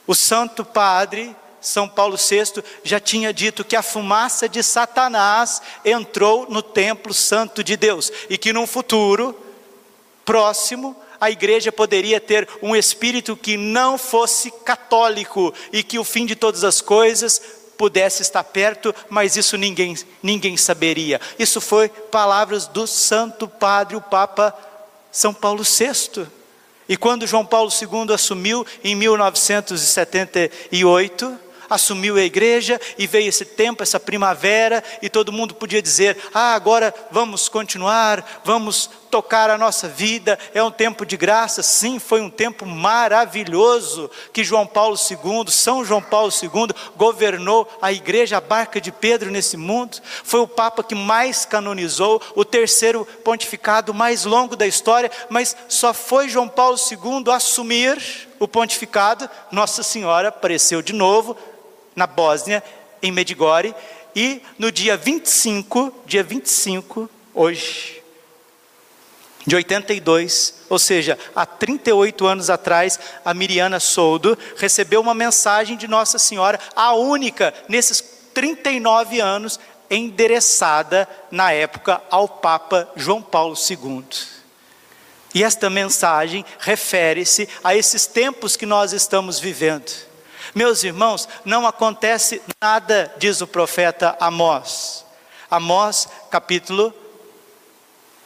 o 0.07 0.15
Santo 0.15 0.65
Padre 0.65 1.35
são 1.61 1.89
Paulo 1.89 2.17
VI 2.17 2.63
já 2.85 3.01
tinha 3.01 3.33
dito 3.33 3.65
que 3.65 3.77
a 3.77 3.83
fumaça 3.83 4.49
de 4.49 4.63
Satanás 4.63 5.61
entrou 5.85 6.47
no 6.49 6.63
templo 6.63 7.13
santo 7.13 7.65
de 7.65 7.77
Deus 7.77 8.13
e 8.31 8.39
que 8.39 8.53
num 8.53 8.67
futuro 8.67 9.37
próximo 10.25 10.97
a 11.21 11.31
igreja 11.31 11.71
poderia 11.73 12.21
ter 12.21 12.49
um 12.63 12.77
espírito 12.77 13.37
que 13.37 13.57
não 13.57 13.97
fosse 13.97 14.51
católico 14.51 15.55
e 15.73 15.83
que 15.83 15.99
o 15.99 16.05
fim 16.05 16.27
de 16.27 16.37
todas 16.37 16.63
as 16.63 16.81
coisas 16.81 17.41
pudesse 17.77 18.23
estar 18.23 18.45
perto, 18.45 18.95
mas 19.09 19.37
isso 19.37 19.57
ninguém, 19.57 19.97
ninguém 20.23 20.57
saberia. 20.57 21.21
Isso 21.39 21.61
foi 21.61 21.89
palavras 21.89 22.67
do 22.67 22.87
Santo 22.87 23.47
Padre, 23.47 23.97
o 23.97 24.01
Papa 24.01 24.57
São 25.13 25.35
Paulo 25.35 25.63
VI. 25.63 26.27
E 26.89 26.97
quando 26.97 27.27
João 27.27 27.45
Paulo 27.45 27.71
II 27.71 28.15
assumiu 28.15 28.67
em 28.83 28.95
1978, 28.95 31.39
assumiu 31.69 32.17
a 32.17 32.23
igreja 32.23 32.81
e 32.99 33.07
veio 33.07 33.29
esse 33.29 33.45
tempo, 33.45 33.83
essa 33.83 34.01
primavera, 34.01 34.83
e 35.01 35.09
todo 35.09 35.33
mundo 35.33 35.55
podia 35.55 35.83
dizer: 35.83 36.17
ah, 36.35 36.55
agora 36.55 36.95
vamos 37.11 37.49
continuar, 37.49 38.43
vamos 38.45 38.91
tocar 39.11 39.49
a 39.51 39.57
nossa 39.57 39.89
vida, 39.89 40.39
é 40.53 40.63
um 40.63 40.71
tempo 40.71 41.07
de 41.07 41.17
graça. 41.17 41.63
Sim, 41.63 41.99
foi 41.99 42.21
um 42.21 42.31
tempo 42.31 42.67
maravilhoso 42.67 44.11
que 44.33 44.45
João 44.45 44.67
Paulo 44.67 44.97
II, 44.97 45.51
São 45.51 45.85
João 45.85 46.03
Paulo 46.03 46.31
II, 46.31 46.75
governou 46.97 47.69
a 47.81 47.93
igreja, 47.93 48.37
a 48.37 48.41
barca 48.41 48.81
de 48.81 48.93
Pedro 48.93 49.31
nesse 49.31 49.57
mundo. 49.57 49.99
Foi 50.23 50.41
o 50.41 50.49
Papa 50.49 50.83
que 50.83 50.95
mais 50.95 51.45
canonizou, 51.45 52.21
o 52.35 52.45
terceiro 52.45 53.07
pontificado 53.25 53.95
mais 53.95 54.25
longo 54.25 54.57
da 54.57 54.67
história, 54.67 55.11
mas 55.29 55.57
só 55.69 55.95
foi 55.95 56.29
João 56.29 56.49
Paulo 56.49 56.77
II 56.77 57.33
assumir 57.33 58.29
o 58.39 58.47
pontificado, 58.47 59.29
Nossa 59.51 59.83
Senhora 59.83 60.29
apareceu 60.29 60.83
de 60.83 60.93
novo 60.93 61.37
na 61.97 62.07
Bósnia, 62.07 62.63
em 63.03 63.11
Medigore, 63.11 63.75
e 64.15 64.41
no 64.59 64.71
dia 64.71 64.97
25, 64.97 65.93
dia 66.07 66.23
25, 66.23 67.11
hoje, 67.35 68.03
de 69.47 69.55
82, 69.55 70.55
ou 70.69 70.79
seja, 70.79 71.19
há 71.35 71.47
38 71.47 72.27
anos 72.27 72.51
atrás, 72.51 72.99
a 73.25 73.33
Miriana 73.33 73.79
Soldo 73.79 74.37
recebeu 74.57 75.01
uma 75.01 75.15
mensagem 75.15 75.77
de 75.77 75.87
Nossa 75.87 76.19
Senhora, 76.19 76.59
a 76.75 76.95
única 76.95 77.55
nesses 77.69 78.03
39 78.35 79.21
anos, 79.21 79.59
endereçada 79.89 81.09
na 81.31 81.53
época 81.53 82.03
ao 82.11 82.29
Papa 82.29 82.89
João 82.97 83.23
Paulo 83.23 83.55
II. 83.55 84.05
E 85.33 85.45
esta 85.45 85.71
mensagem 85.71 86.45
refere-se 86.59 87.49
a 87.63 87.77
esses 87.77 88.07
tempos 88.07 88.57
que 88.57 88.67
nós 88.67 88.93
estamos 88.93 89.39
vivendo. 89.39 90.06
Meus 90.57 90.83
irmãos, 90.85 91.29
não 91.45 91.67
acontece 91.67 92.41
nada, 92.63 93.15
diz 93.19 93.43
o 93.43 93.47
profeta 93.47 94.17
Amós. 94.19 95.05
Amós, 95.51 96.09
capítulo 96.31 96.95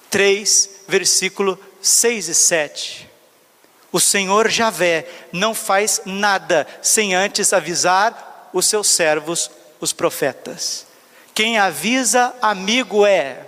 3, 0.08 0.82
versículo 0.86 1.58
6 1.82 2.28
e 2.28 2.34
7. 2.36 3.10
O 3.90 3.98
Senhor 3.98 4.48
Javé 4.48 5.08
não 5.32 5.52
faz 5.56 6.02
nada 6.04 6.68
sem 6.80 7.16
antes 7.16 7.52
avisar 7.52 8.48
os 8.52 8.64
seus 8.66 8.86
servos, 8.86 9.50
os 9.80 9.92
profetas. 9.92 10.86
Quem 11.34 11.58
avisa, 11.58 12.32
amigo 12.40 13.04
é. 13.04 13.44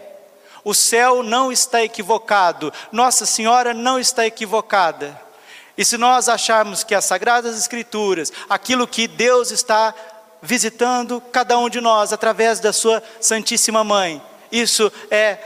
O 0.65 0.75
céu 0.75 1.23
não 1.23 1.53
está 1.53 1.85
equivocado, 1.85 2.73
Nossa 2.91 3.27
Senhora 3.27 3.73
não 3.73 3.97
está 4.01 4.27
equivocada. 4.27 5.23
E 5.77 5.85
se 5.85 5.97
nós 5.97 6.29
acharmos 6.29 6.85
que 6.85 6.95
as 6.95 7.05
Sagradas 7.05 7.57
Escrituras, 7.59 8.33
aquilo 8.49 8.87
que 8.87 9.09
Deus 9.09 9.51
está 9.51 9.95
visitando 10.43 11.21
cada 11.33 11.57
um 11.57 11.69
de 11.69 11.81
nós 11.81 12.13
através 12.13 12.59
da 12.59 12.73
sua 12.73 13.03
Santíssima 13.21 13.85
Mãe. 13.85 14.21
Isso 14.51 14.93
é 15.11 15.39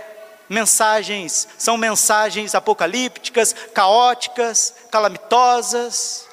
mensagens, 0.49 1.47
são 1.59 1.76
mensagens 1.76 2.54
apocalípticas, 2.54 3.54
caóticas, 3.75 4.75
calamitosas, 4.90 6.26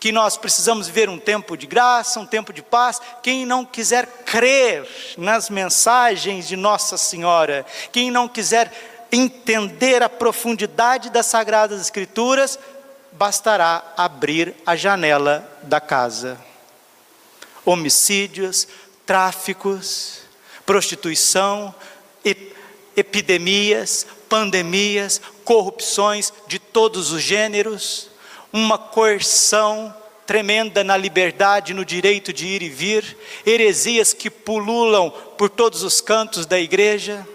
que 0.00 0.10
nós 0.10 0.36
precisamos 0.36 0.88
viver 0.88 1.08
um 1.08 1.18
tempo 1.18 1.56
de 1.56 1.64
graça, 1.64 2.18
um 2.18 2.26
tempo 2.26 2.52
de 2.52 2.60
paz. 2.60 3.00
Quem 3.22 3.46
não 3.46 3.64
quiser 3.64 4.04
crer 4.24 4.84
nas 5.16 5.48
mensagens 5.48 6.48
de 6.48 6.56
Nossa 6.56 6.96
Senhora, 6.96 7.64
quem 7.92 8.10
não 8.10 8.26
quiser 8.26 8.72
entender 9.12 10.02
a 10.02 10.08
profundidade 10.08 11.08
das 11.08 11.26
Sagradas 11.26 11.80
Escrituras, 11.80 12.58
bastará 13.12 13.92
abrir 13.96 14.54
a 14.64 14.74
janela 14.74 15.48
da 15.62 15.80
casa. 15.80 16.38
Homicídios, 17.64 18.66
tráficos, 19.06 20.20
prostituição, 20.64 21.74
epidemias, 22.96 24.06
pandemias, 24.28 25.20
corrupções 25.44 26.32
de 26.46 26.58
todos 26.58 27.12
os 27.12 27.22
gêneros, 27.22 28.08
uma 28.52 28.78
coerção 28.78 29.94
tremenda 30.26 30.82
na 30.82 30.96
liberdade, 30.96 31.74
no 31.74 31.84
direito 31.84 32.32
de 32.32 32.46
ir 32.46 32.62
e 32.62 32.68
vir, 32.68 33.16
heresias 33.44 34.12
que 34.14 34.30
pululam 34.30 35.10
por 35.36 35.50
todos 35.50 35.82
os 35.82 36.00
cantos 36.00 36.46
da 36.46 36.58
igreja. 36.58 37.26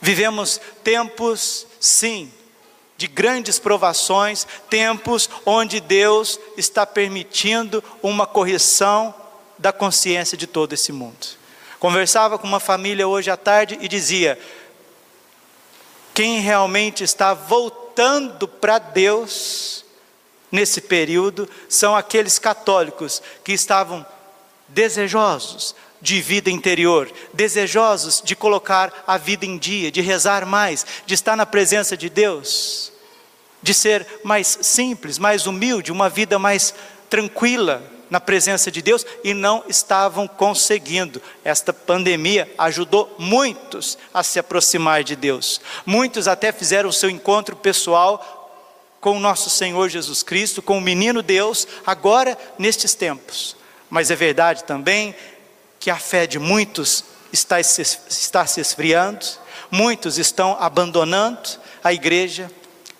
Vivemos 0.00 0.60
tempos, 0.82 1.66
sim, 1.78 2.32
de 3.02 3.08
grandes 3.08 3.58
provações, 3.58 4.46
tempos 4.70 5.28
onde 5.44 5.80
Deus 5.80 6.38
está 6.56 6.86
permitindo 6.86 7.82
uma 8.00 8.28
correção 8.28 9.12
da 9.58 9.72
consciência 9.72 10.38
de 10.38 10.46
todo 10.46 10.72
esse 10.72 10.92
mundo. 10.92 11.26
Conversava 11.80 12.38
com 12.38 12.46
uma 12.46 12.60
família 12.60 13.08
hoje 13.08 13.28
à 13.28 13.36
tarde 13.36 13.76
e 13.80 13.88
dizia: 13.88 14.38
quem 16.14 16.38
realmente 16.38 17.02
está 17.02 17.34
voltando 17.34 18.46
para 18.46 18.78
Deus 18.78 19.84
nesse 20.48 20.80
período 20.80 21.48
são 21.68 21.96
aqueles 21.96 22.38
católicos 22.38 23.20
que 23.42 23.52
estavam 23.52 24.06
desejosos 24.68 25.74
de 26.00 26.20
vida 26.20 26.50
interior, 26.50 27.10
desejosos 27.34 28.22
de 28.24 28.36
colocar 28.36 29.02
a 29.08 29.18
vida 29.18 29.44
em 29.44 29.58
dia, 29.58 29.90
de 29.90 30.00
rezar 30.00 30.46
mais, 30.46 30.86
de 31.04 31.14
estar 31.14 31.36
na 31.36 31.44
presença 31.44 31.96
de 31.96 32.08
Deus 32.08 32.91
de 33.62 33.72
ser 33.72 34.06
mais 34.24 34.58
simples, 34.62 35.18
mais 35.18 35.46
humilde, 35.46 35.92
uma 35.92 36.08
vida 36.08 36.38
mais 36.38 36.74
tranquila 37.08 37.82
na 38.10 38.20
presença 38.20 38.70
de 38.70 38.82
Deus 38.82 39.06
e 39.24 39.32
não 39.32 39.64
estavam 39.68 40.28
conseguindo. 40.28 41.22
Esta 41.42 41.72
pandemia 41.72 42.52
ajudou 42.58 43.14
muitos 43.18 43.96
a 44.12 44.22
se 44.22 44.38
aproximar 44.38 45.02
de 45.02 45.16
Deus. 45.16 45.60
Muitos 45.86 46.28
até 46.28 46.52
fizeram 46.52 46.90
o 46.90 46.92
seu 46.92 47.08
encontro 47.08 47.56
pessoal 47.56 48.40
com 49.00 49.16
o 49.16 49.20
nosso 49.20 49.48
Senhor 49.48 49.88
Jesus 49.88 50.22
Cristo, 50.22 50.60
com 50.60 50.76
o 50.76 50.80
menino 50.80 51.22
Deus, 51.22 51.66
agora 51.86 52.36
nestes 52.58 52.94
tempos. 52.94 53.56
Mas 53.88 54.10
é 54.10 54.14
verdade 54.14 54.64
também 54.64 55.14
que 55.80 55.90
a 55.90 55.96
fé 55.96 56.26
de 56.26 56.38
muitos 56.38 57.04
está 57.32 57.62
se, 57.62 57.80
está 57.80 58.46
se 58.46 58.60
esfriando, 58.60 59.24
muitos 59.70 60.18
estão 60.18 60.56
abandonando 60.60 61.48
a 61.82 61.92
igreja, 61.92 62.50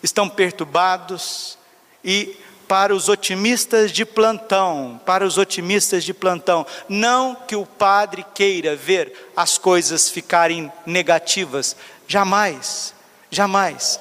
estão 0.02 0.28
perturbados 0.28 1.59
e 2.04 2.37
para 2.73 2.94
os 2.94 3.09
otimistas 3.11 3.92
de 3.92 4.04
plantão, 4.04 4.99
para 5.04 5.26
os 5.26 5.37
otimistas 5.37 6.04
de 6.04 6.14
plantão, 6.14 6.66
não 6.88 7.35
que 7.35 7.54
o 7.54 7.66
padre 7.66 8.25
queira 8.35 8.75
ver 8.75 9.30
as 9.37 9.59
coisas 9.59 10.09
ficarem 10.09 10.73
negativas, 10.87 11.76
jamais, 12.09 12.94
jamais. 13.30 14.00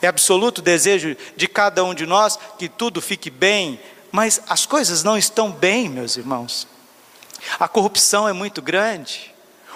É 0.00 0.06
absoluto 0.06 0.62
desejo 0.62 1.16
de 1.36 1.48
cada 1.48 1.82
um 1.82 1.92
de 1.92 2.06
nós 2.06 2.38
que 2.56 2.68
tudo 2.68 3.00
fique 3.00 3.30
bem, 3.30 3.80
mas 4.12 4.40
as 4.48 4.64
coisas 4.64 5.02
não 5.02 5.18
estão 5.18 5.50
bem, 5.50 5.88
meus 5.88 6.16
irmãos. 6.16 6.68
A 7.58 7.66
corrupção 7.66 8.28
é 8.28 8.32
muito 8.32 8.62
grande, 8.62 9.33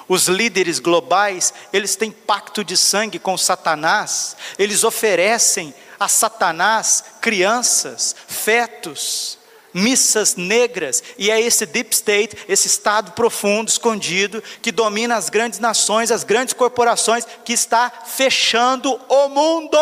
os 0.08 0.26
líderes 0.26 0.78
globais, 0.78 1.52
eles 1.72 1.94
têm 1.94 2.10
pacto 2.10 2.64
de 2.64 2.76
sangue 2.76 3.18
com 3.18 3.36
Satanás, 3.36 4.36
eles 4.58 4.82
oferecem 4.82 5.74
a 6.00 6.08
Satanás 6.08 7.04
crianças, 7.20 8.16
fetos, 8.26 9.38
missas 9.74 10.34
negras, 10.34 11.02
e 11.18 11.30
é 11.30 11.40
esse 11.40 11.66
deep 11.66 11.94
state, 11.94 12.36
esse 12.48 12.66
estado 12.66 13.12
profundo, 13.12 13.68
escondido, 13.68 14.42
que 14.62 14.72
domina 14.72 15.16
as 15.16 15.28
grandes 15.28 15.58
nações, 15.58 16.10
as 16.10 16.24
grandes 16.24 16.54
corporações, 16.54 17.26
que 17.44 17.52
está 17.52 17.90
fechando 18.06 18.98
o 19.08 19.28
mundo. 19.28 19.78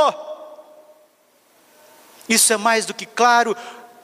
Isso 2.28 2.52
é 2.52 2.56
mais 2.56 2.84
do 2.84 2.92
que 2.92 3.06
claro, 3.06 3.56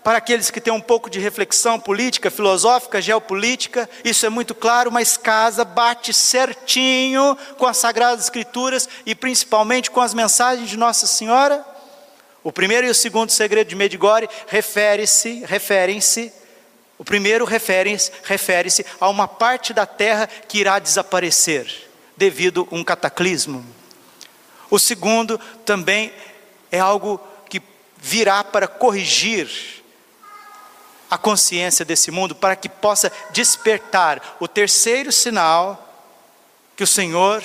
para 0.03 0.19
aqueles 0.19 0.51
que 0.51 0.61
têm 0.61 0.73
um 0.73 0.81
pouco 0.81 1.09
de 1.09 1.21
reflexão 1.21 1.79
política, 1.79 2.31
filosófica, 2.31 3.01
geopolítica, 3.01 3.89
isso 4.05 4.27
é 4.27 4.29
muito 4.29 4.55
claro, 4.55 4.91
mas 4.91 5.17
casa, 5.17 5.65
bate 5.65 6.13
certinho 6.13 7.37
com 7.57 7.67
as 7.67 7.77
Sagradas 7.77 8.25
Escrituras 8.25 8.89
e 9.07 9.15
principalmente 9.15 9.91
com 9.91 10.01
as 10.01 10.13
mensagens 10.13 10.69
de 10.69 10.77
Nossa 10.77 11.07
Senhora. 11.07 11.65
O 12.43 12.51
primeiro 12.51 12.87
e 12.87 12.91
o 12.91 12.95
segundo 12.95 13.31
segredo 13.31 13.69
de 13.69 13.77
Medigore 13.77 14.29
refere-se, 14.49 15.45
referem-se, 15.47 16.33
o 16.99 17.05
primeiro 17.05 17.45
refere-se 17.45 18.11
refere 18.25 18.71
a 19.01 19.09
uma 19.09 19.29
parte 19.29 19.73
da 19.73 19.87
terra 19.87 20.27
que 20.27 20.59
irá 20.59 20.81
desaparecer 20.81 21.91
devido 22.17 22.67
a 22.71 22.75
um 22.75 22.83
cataclismo. 22.83 23.65
O 24.69 24.79
segundo 24.79 25.39
também 25.65 26.13
é 26.73 26.81
algo 26.81 27.21
que 27.49 27.63
virá 27.99 28.43
para 28.43 28.67
corrigir 28.67 29.82
a 31.13 31.19
consciência 31.19 31.85
desse 31.85 32.11
mundo 32.11 32.35
para 32.35 32.57
que 32.57 32.71
possa 32.71 33.13
despertar 33.33 34.39
o 34.41 34.49
terceiro 34.49 35.13
sinal 35.13 35.95
que 36.75 36.83
o 36.83 36.87
Senhor, 36.87 37.45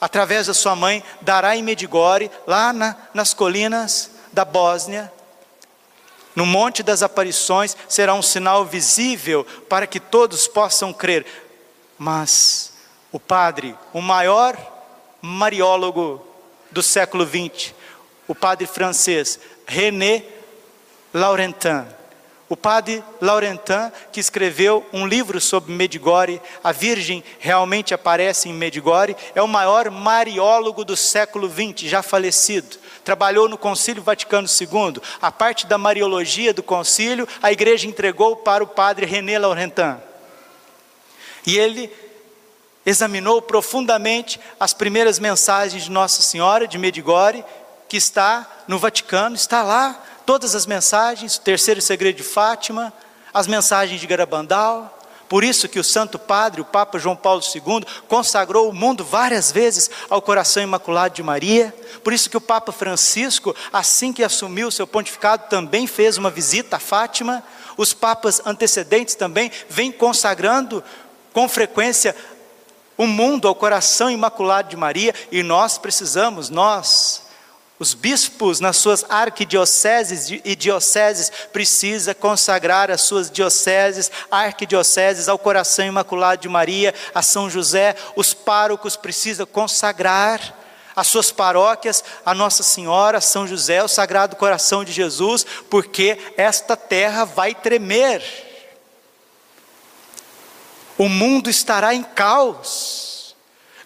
através 0.00 0.46
da 0.46 0.54
sua 0.54 0.76
mãe, 0.76 1.02
dará 1.20 1.56
em 1.56 1.62
Medigore, 1.62 2.30
lá 2.46 2.72
na, 2.72 2.96
nas 3.12 3.34
colinas 3.34 4.12
da 4.32 4.44
Bósnia, 4.44 5.12
no 6.36 6.46
Monte 6.46 6.84
das 6.84 7.02
Aparições, 7.02 7.76
será 7.88 8.14
um 8.14 8.22
sinal 8.22 8.64
visível 8.64 9.44
para 9.68 9.84
que 9.84 9.98
todos 9.98 10.46
possam 10.46 10.92
crer. 10.92 11.26
Mas 11.98 12.74
o 13.10 13.18
padre, 13.18 13.74
o 13.92 14.00
maior 14.00 14.56
mariólogo 15.20 16.24
do 16.70 16.80
século 16.80 17.26
XX, 17.26 17.74
o 18.28 18.36
padre 18.36 18.68
francês 18.68 19.40
René 19.66 20.22
Laurentin, 21.12 21.97
o 22.48 22.56
padre 22.56 23.04
Laurentin, 23.20 23.92
que 24.10 24.20
escreveu 24.20 24.84
um 24.92 25.06
livro 25.06 25.38
sobre 25.38 25.72
Medigore, 25.72 26.40
a 26.64 26.72
Virgem 26.72 27.22
realmente 27.38 27.92
aparece 27.92 28.48
em 28.48 28.54
Medigore, 28.54 29.14
é 29.34 29.42
o 29.42 29.48
maior 29.48 29.90
mariólogo 29.90 30.82
do 30.82 30.96
século 30.96 31.50
XX, 31.50 31.82
já 31.82 32.02
falecido. 32.02 32.78
Trabalhou 33.04 33.48
no 33.48 33.58
Concílio 33.58 34.02
Vaticano 34.02 34.48
II. 34.48 35.00
A 35.20 35.30
parte 35.30 35.66
da 35.66 35.76
mariologia 35.76 36.54
do 36.54 36.62
concílio, 36.62 37.28
a 37.42 37.52
igreja 37.52 37.86
entregou 37.86 38.36
para 38.36 38.64
o 38.64 38.68
padre 38.68 39.04
René 39.04 39.38
Laurentin. 39.38 39.96
E 41.46 41.58
ele 41.58 41.92
examinou 42.84 43.42
profundamente 43.42 44.40
as 44.58 44.72
primeiras 44.72 45.18
mensagens 45.18 45.84
de 45.84 45.90
Nossa 45.90 46.22
Senhora 46.22 46.66
de 46.66 46.78
Medigore, 46.78 47.44
que 47.86 47.98
está 47.98 48.46
no 48.66 48.78
Vaticano, 48.78 49.36
está 49.36 49.62
lá 49.62 50.02
todas 50.28 50.54
as 50.54 50.66
mensagens, 50.66 51.36
o 51.36 51.40
terceiro 51.40 51.80
segredo 51.80 52.16
de 52.16 52.22
Fátima, 52.22 52.92
as 53.32 53.46
mensagens 53.46 53.98
de 53.98 54.06
Garabandal. 54.06 54.98
Por 55.26 55.42
isso 55.42 55.66
que 55.70 55.78
o 55.78 55.84
Santo 55.84 56.18
Padre, 56.18 56.60
o 56.60 56.66
Papa 56.66 56.98
João 56.98 57.16
Paulo 57.16 57.40
II, 57.42 57.82
consagrou 58.06 58.68
o 58.68 58.74
mundo 58.74 59.02
várias 59.02 59.50
vezes 59.50 59.90
ao 60.10 60.20
coração 60.20 60.62
imaculado 60.62 61.14
de 61.14 61.22
Maria. 61.22 61.74
Por 62.04 62.12
isso 62.12 62.28
que 62.28 62.36
o 62.36 62.42
Papa 62.42 62.72
Francisco, 62.72 63.56
assim 63.72 64.12
que 64.12 64.22
assumiu 64.22 64.68
o 64.68 64.70
seu 64.70 64.86
pontificado, 64.86 65.48
também 65.48 65.86
fez 65.86 66.18
uma 66.18 66.28
visita 66.28 66.76
a 66.76 66.78
Fátima. 66.78 67.42
Os 67.78 67.94
papas 67.94 68.42
antecedentes 68.44 69.14
também 69.14 69.50
vêm 69.66 69.90
consagrando 69.90 70.84
com 71.32 71.48
frequência 71.48 72.14
o 72.98 73.06
mundo 73.06 73.48
ao 73.48 73.54
coração 73.54 74.10
imaculado 74.10 74.68
de 74.68 74.76
Maria, 74.76 75.14
e 75.32 75.42
nós 75.42 75.78
precisamos, 75.78 76.50
nós, 76.50 77.17
os 77.78 77.94
bispos, 77.94 78.58
nas 78.58 78.76
suas 78.76 79.04
arquidioceses 79.08 80.30
e 80.44 80.56
dioceses, 80.56 81.30
precisa 81.52 82.12
consagrar 82.12 82.90
as 82.90 83.02
suas 83.02 83.30
dioceses, 83.30 84.10
arquidioceses 84.30 85.28
ao 85.28 85.38
coração 85.38 85.86
imaculado 85.86 86.42
de 86.42 86.48
Maria, 86.48 86.92
a 87.14 87.22
São 87.22 87.48
José. 87.48 87.94
Os 88.16 88.34
párocos 88.34 88.96
precisam 88.96 89.46
consagrar 89.46 90.56
as 90.96 91.06
suas 91.06 91.30
paróquias 91.30 92.02
a 92.26 92.34
Nossa 92.34 92.64
Senhora, 92.64 93.20
São 93.20 93.46
José, 93.46 93.80
o 93.84 93.88
Sagrado 93.88 94.34
Coração 94.34 94.82
de 94.82 94.90
Jesus, 94.90 95.46
porque 95.70 96.18
esta 96.36 96.76
terra 96.76 97.24
vai 97.24 97.54
tremer. 97.54 98.20
O 100.98 101.08
mundo 101.08 101.48
estará 101.48 101.94
em 101.94 102.02
caos. 102.02 103.17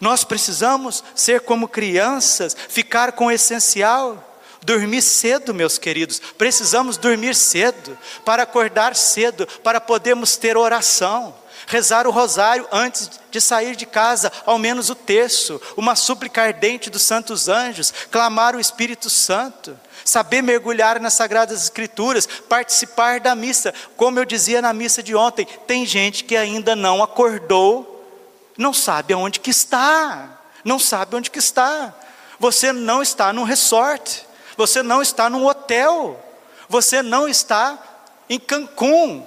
Nós 0.03 0.25
precisamos 0.25 1.05
ser 1.15 1.43
como 1.43 1.69
crianças, 1.69 2.57
ficar 2.69 3.12
com 3.12 3.27
o 3.27 3.31
essencial. 3.31 4.31
Dormir 4.61 5.01
cedo, 5.01 5.55
meus 5.55 5.79
queridos, 5.79 6.21
precisamos 6.37 6.97
dormir 6.97 7.37
cedo, 7.37 7.97
para 8.25 8.43
acordar 8.43 8.97
cedo, 8.97 9.47
para 9.62 9.81
podermos 9.81 10.37
ter 10.37 10.57
oração, 10.57 11.33
rezar 11.69 12.07
o 12.07 12.11
rosário 12.11 12.67
antes 12.73 13.11
de 13.31 13.41
sair 13.41 13.77
de 13.77 13.87
casa, 13.87 14.31
ao 14.45 14.59
menos 14.59 14.91
o 14.91 14.95
terço, 14.97 15.61
uma 15.77 15.95
súplica 15.95 16.43
ardente 16.43 16.91
dos 16.91 17.03
santos 17.03 17.49
anjos, 17.49 17.95
clamar 18.11 18.57
o 18.57 18.61
Espírito 18.61 19.09
Santo, 19.09 19.79
saber 20.05 20.43
mergulhar 20.43 21.01
nas 21.01 21.15
Sagradas 21.15 21.62
Escrituras, 21.62 22.27
participar 22.49 23.21
da 23.21 23.37
missa. 23.37 23.73
Como 23.97 24.19
eu 24.19 24.25
dizia 24.25 24.61
na 24.61 24.73
missa 24.73 25.01
de 25.01 25.15
ontem, 25.15 25.47
tem 25.67 25.87
gente 25.87 26.25
que 26.25 26.37
ainda 26.37 26.75
não 26.75 27.03
acordou, 27.03 27.91
não 28.57 28.73
sabe 28.73 29.15
aonde 29.15 29.41
que 29.41 29.51
está, 29.51 30.41
não 30.65 30.79
sabe 30.79 31.17
onde 31.17 31.31
que 31.31 31.38
está. 31.38 31.95
Você 32.38 32.73
não 32.73 33.03
está 33.03 33.33
num 33.33 33.45
resort, 33.45 34.27
você 34.57 34.83
não 34.83 35.01
está 35.01 35.31
num 35.31 35.47
hotel, 35.47 36.21
você 36.69 37.03
não 37.03 37.29
está 37.29 37.79
em 38.29 38.38
Cancún. 38.38 39.25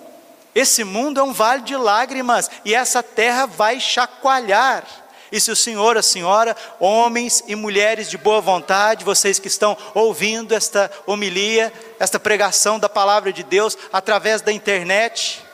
Esse 0.54 0.84
mundo 0.84 1.20
é 1.20 1.24
um 1.24 1.34
vale 1.34 1.62
de 1.62 1.76
lágrimas 1.76 2.50
e 2.64 2.74
essa 2.74 3.04
terra 3.04 3.46
vai 3.46 3.80
chacoalhar. 3.80 4.86
E 5.32 5.40
se 5.40 5.52
o 5.52 5.56
senhor, 5.56 5.98
a 5.98 6.02
senhora, 6.02 6.56
homens 6.80 7.44
e 7.48 7.56
mulheres 7.56 8.10
de 8.10 8.18
boa 8.18 8.40
vontade, 8.40 9.04
vocês 9.04 9.38
que 9.38 9.48
estão 9.48 9.78
ouvindo 9.94 10.54
esta 10.54 10.90
homilia, 11.06 11.74
esta 12.00 12.20
pregação 12.20 12.80
da 12.80 12.88
palavra 12.88 13.34
de 13.34 13.44
Deus 13.44 13.78
através 13.92 14.42
da 14.42 14.52
internet, 14.52 15.45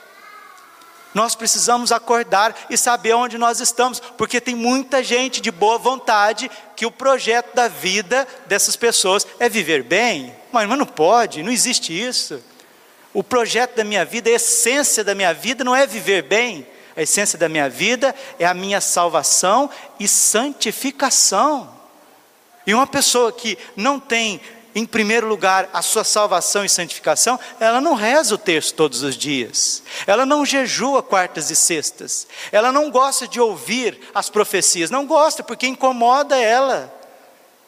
nós 1.14 1.34
precisamos 1.34 1.92
acordar 1.92 2.56
e 2.70 2.76
saber 2.76 3.14
onde 3.14 3.36
nós 3.36 3.60
estamos, 3.60 4.00
porque 4.00 4.40
tem 4.40 4.54
muita 4.54 5.02
gente 5.02 5.40
de 5.40 5.50
boa 5.50 5.78
vontade 5.78 6.50
que 6.74 6.86
o 6.86 6.90
projeto 6.90 7.54
da 7.54 7.68
vida 7.68 8.26
dessas 8.46 8.76
pessoas 8.76 9.26
é 9.38 9.48
viver 9.48 9.82
bem. 9.82 10.34
Mas, 10.50 10.68
mas 10.68 10.78
não 10.78 10.86
pode, 10.86 11.42
não 11.42 11.52
existe 11.52 11.92
isso. 11.92 12.42
O 13.12 13.22
projeto 13.22 13.76
da 13.76 13.84
minha 13.84 14.04
vida, 14.04 14.30
a 14.30 14.34
essência 14.34 15.04
da 15.04 15.14
minha 15.14 15.34
vida 15.34 15.62
não 15.62 15.76
é 15.76 15.86
viver 15.86 16.22
bem. 16.22 16.66
A 16.96 17.02
essência 17.02 17.38
da 17.38 17.48
minha 17.48 17.68
vida 17.68 18.14
é 18.38 18.46
a 18.46 18.54
minha 18.54 18.80
salvação 18.80 19.68
e 20.00 20.08
santificação. 20.08 21.72
E 22.66 22.72
uma 22.72 22.86
pessoa 22.86 23.32
que 23.32 23.58
não 23.76 23.98
tem 23.98 24.40
em 24.74 24.86
primeiro 24.86 25.26
lugar 25.26 25.68
a 25.72 25.82
sua 25.82 26.04
salvação 26.04 26.64
e 26.64 26.68
santificação, 26.68 27.38
ela 27.60 27.80
não 27.80 27.94
reza 27.94 28.34
o 28.34 28.38
texto 28.38 28.74
todos 28.74 29.02
os 29.02 29.16
dias, 29.16 29.82
ela 30.06 30.24
não 30.24 30.44
jejua 30.44 31.02
quartas 31.02 31.50
e 31.50 31.56
sextas, 31.56 32.26
ela 32.50 32.72
não 32.72 32.90
gosta 32.90 33.28
de 33.28 33.40
ouvir 33.40 34.00
as 34.14 34.30
profecias, 34.30 34.90
não 34.90 35.06
gosta 35.06 35.42
porque 35.42 35.66
incomoda 35.66 36.36
ela. 36.36 36.92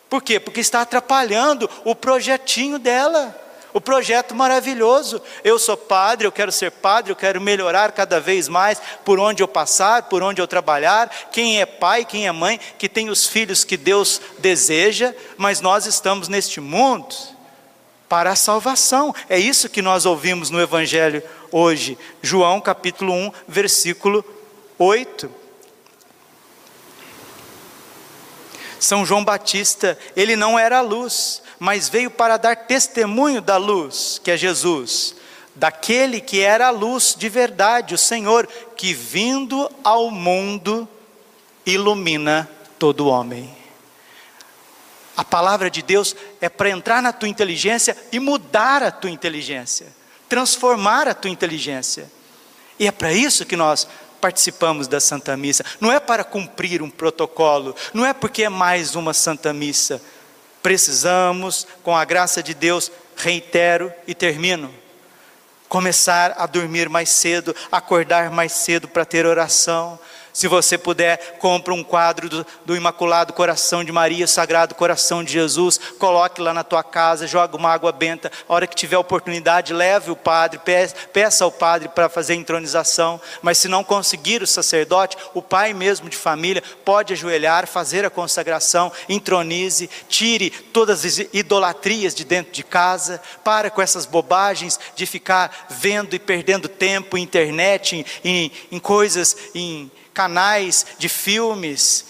Por 0.08 0.22
quê? 0.22 0.38
Porque 0.38 0.60
está 0.60 0.80
atrapalhando 0.80 1.68
o 1.84 1.94
projetinho 1.94 2.78
dela 2.78 3.43
o 3.74 3.80
projeto 3.80 4.34
maravilhoso. 4.36 5.20
Eu 5.42 5.58
sou 5.58 5.76
padre, 5.76 6.26
eu 6.26 6.32
quero 6.32 6.52
ser 6.52 6.70
padre, 6.70 7.10
eu 7.10 7.16
quero 7.16 7.40
melhorar 7.40 7.90
cada 7.90 8.20
vez 8.20 8.48
mais 8.48 8.80
por 9.04 9.18
onde 9.18 9.42
eu 9.42 9.48
passar, 9.48 10.04
por 10.04 10.22
onde 10.22 10.40
eu 10.40 10.46
trabalhar. 10.46 11.10
Quem 11.32 11.60
é 11.60 11.66
pai, 11.66 12.04
quem 12.04 12.28
é 12.28 12.32
mãe, 12.32 12.58
que 12.78 12.88
tem 12.88 13.10
os 13.10 13.26
filhos 13.26 13.64
que 13.64 13.76
Deus 13.76 14.20
deseja, 14.38 15.12
mas 15.36 15.60
nós 15.60 15.86
estamos 15.86 16.28
neste 16.28 16.60
mundo 16.60 17.14
para 18.08 18.30
a 18.30 18.36
salvação. 18.36 19.12
É 19.28 19.38
isso 19.38 19.68
que 19.68 19.82
nós 19.82 20.06
ouvimos 20.06 20.50
no 20.50 20.60
Evangelho 20.60 21.20
hoje, 21.50 21.98
João 22.22 22.60
capítulo 22.60 23.12
1, 23.12 23.32
versículo 23.48 24.24
8. 24.78 25.28
São 28.78 29.04
João 29.04 29.24
Batista, 29.24 29.98
ele 30.14 30.36
não 30.36 30.58
era 30.58 30.78
a 30.78 30.82
luz, 30.82 31.42
mas 31.64 31.88
veio 31.88 32.10
para 32.10 32.36
dar 32.36 32.54
testemunho 32.54 33.40
da 33.40 33.56
luz, 33.56 34.20
que 34.22 34.30
é 34.30 34.36
Jesus, 34.36 35.16
daquele 35.54 36.20
que 36.20 36.42
era 36.42 36.66
a 36.66 36.70
luz 36.70 37.14
de 37.18 37.26
verdade, 37.26 37.94
o 37.94 37.98
Senhor, 37.98 38.46
que 38.76 38.92
vindo 38.92 39.70
ao 39.82 40.10
mundo 40.10 40.86
ilumina 41.64 42.46
todo 42.78 43.06
homem. 43.06 43.50
A 45.16 45.24
palavra 45.24 45.70
de 45.70 45.80
Deus 45.80 46.14
é 46.38 46.50
para 46.50 46.68
entrar 46.68 47.00
na 47.00 47.14
tua 47.14 47.30
inteligência 47.30 47.96
e 48.12 48.20
mudar 48.20 48.82
a 48.82 48.90
tua 48.90 49.10
inteligência, 49.10 49.86
transformar 50.28 51.08
a 51.08 51.14
tua 51.14 51.30
inteligência. 51.30 52.12
E 52.78 52.86
é 52.86 52.92
para 52.92 53.10
isso 53.10 53.46
que 53.46 53.56
nós 53.56 53.88
participamos 54.20 54.86
da 54.86 55.00
Santa 55.00 55.34
Missa. 55.34 55.64
Não 55.80 55.90
é 55.90 55.98
para 55.98 56.24
cumprir 56.24 56.82
um 56.82 56.90
protocolo, 56.90 57.74
não 57.94 58.04
é 58.04 58.12
porque 58.12 58.42
é 58.42 58.50
mais 58.50 58.94
uma 58.94 59.14
Santa 59.14 59.50
Missa 59.50 59.98
Precisamos, 60.64 61.66
com 61.82 61.94
a 61.94 62.06
graça 62.06 62.42
de 62.42 62.54
Deus, 62.54 62.90
reitero 63.18 63.92
e 64.06 64.14
termino, 64.14 64.74
começar 65.68 66.34
a 66.38 66.46
dormir 66.46 66.88
mais 66.88 67.10
cedo, 67.10 67.54
acordar 67.70 68.30
mais 68.30 68.52
cedo 68.52 68.88
para 68.88 69.04
ter 69.04 69.26
oração, 69.26 70.00
se 70.34 70.48
você 70.48 70.76
puder, 70.76 71.38
compre 71.38 71.72
um 71.72 71.84
quadro 71.84 72.28
do, 72.28 72.46
do, 72.66 72.76
Imaculado 72.76 73.32
Coração 73.32 73.84
de 73.84 73.92
Maria, 73.92 74.26
Sagrado 74.26 74.74
Coração 74.74 75.22
de 75.22 75.32
Jesus, 75.32 75.78
coloque 75.96 76.40
lá 76.40 76.52
na 76.52 76.64
tua 76.64 76.82
casa, 76.82 77.24
joga 77.24 77.56
uma 77.56 77.70
água 77.70 77.92
benta. 77.92 78.32
A 78.48 78.52
hora 78.52 78.66
que 78.66 78.74
tiver 78.74 78.98
oportunidade, 78.98 79.72
leve 79.72 80.10
o 80.10 80.16
padre, 80.16 80.60
peça, 81.12 81.44
ao 81.44 81.52
padre 81.52 81.88
para 81.88 82.08
fazer 82.08 82.32
a 82.32 82.36
entronização. 82.36 83.20
Mas 83.42 83.58
se 83.58 83.68
não 83.68 83.84
conseguir 83.84 84.42
o 84.42 84.46
sacerdote, 84.46 85.16
o 85.34 85.40
pai 85.40 85.72
mesmo 85.72 86.08
de 86.08 86.16
família 86.16 86.64
pode 86.84 87.12
ajoelhar, 87.12 87.68
fazer 87.68 88.04
a 88.04 88.10
consagração, 88.10 88.90
entronize, 89.08 89.88
tire 90.08 90.50
todas 90.50 91.04
as 91.04 91.18
idolatrias 91.32 92.12
de 92.12 92.24
dentro 92.24 92.52
de 92.52 92.64
casa, 92.64 93.22
para 93.44 93.70
com 93.70 93.80
essas 93.80 94.04
bobagens 94.04 94.80
de 94.96 95.06
ficar 95.06 95.68
vendo 95.70 96.16
e 96.16 96.18
perdendo 96.18 96.68
tempo 96.68 97.16
em 97.16 97.22
internet, 97.22 97.94
em, 97.94 98.04
em, 98.24 98.52
em 98.72 98.78
coisas, 98.80 99.36
em 99.54 99.88
canais 100.14 100.86
de 100.98 101.08
filmes 101.08 102.06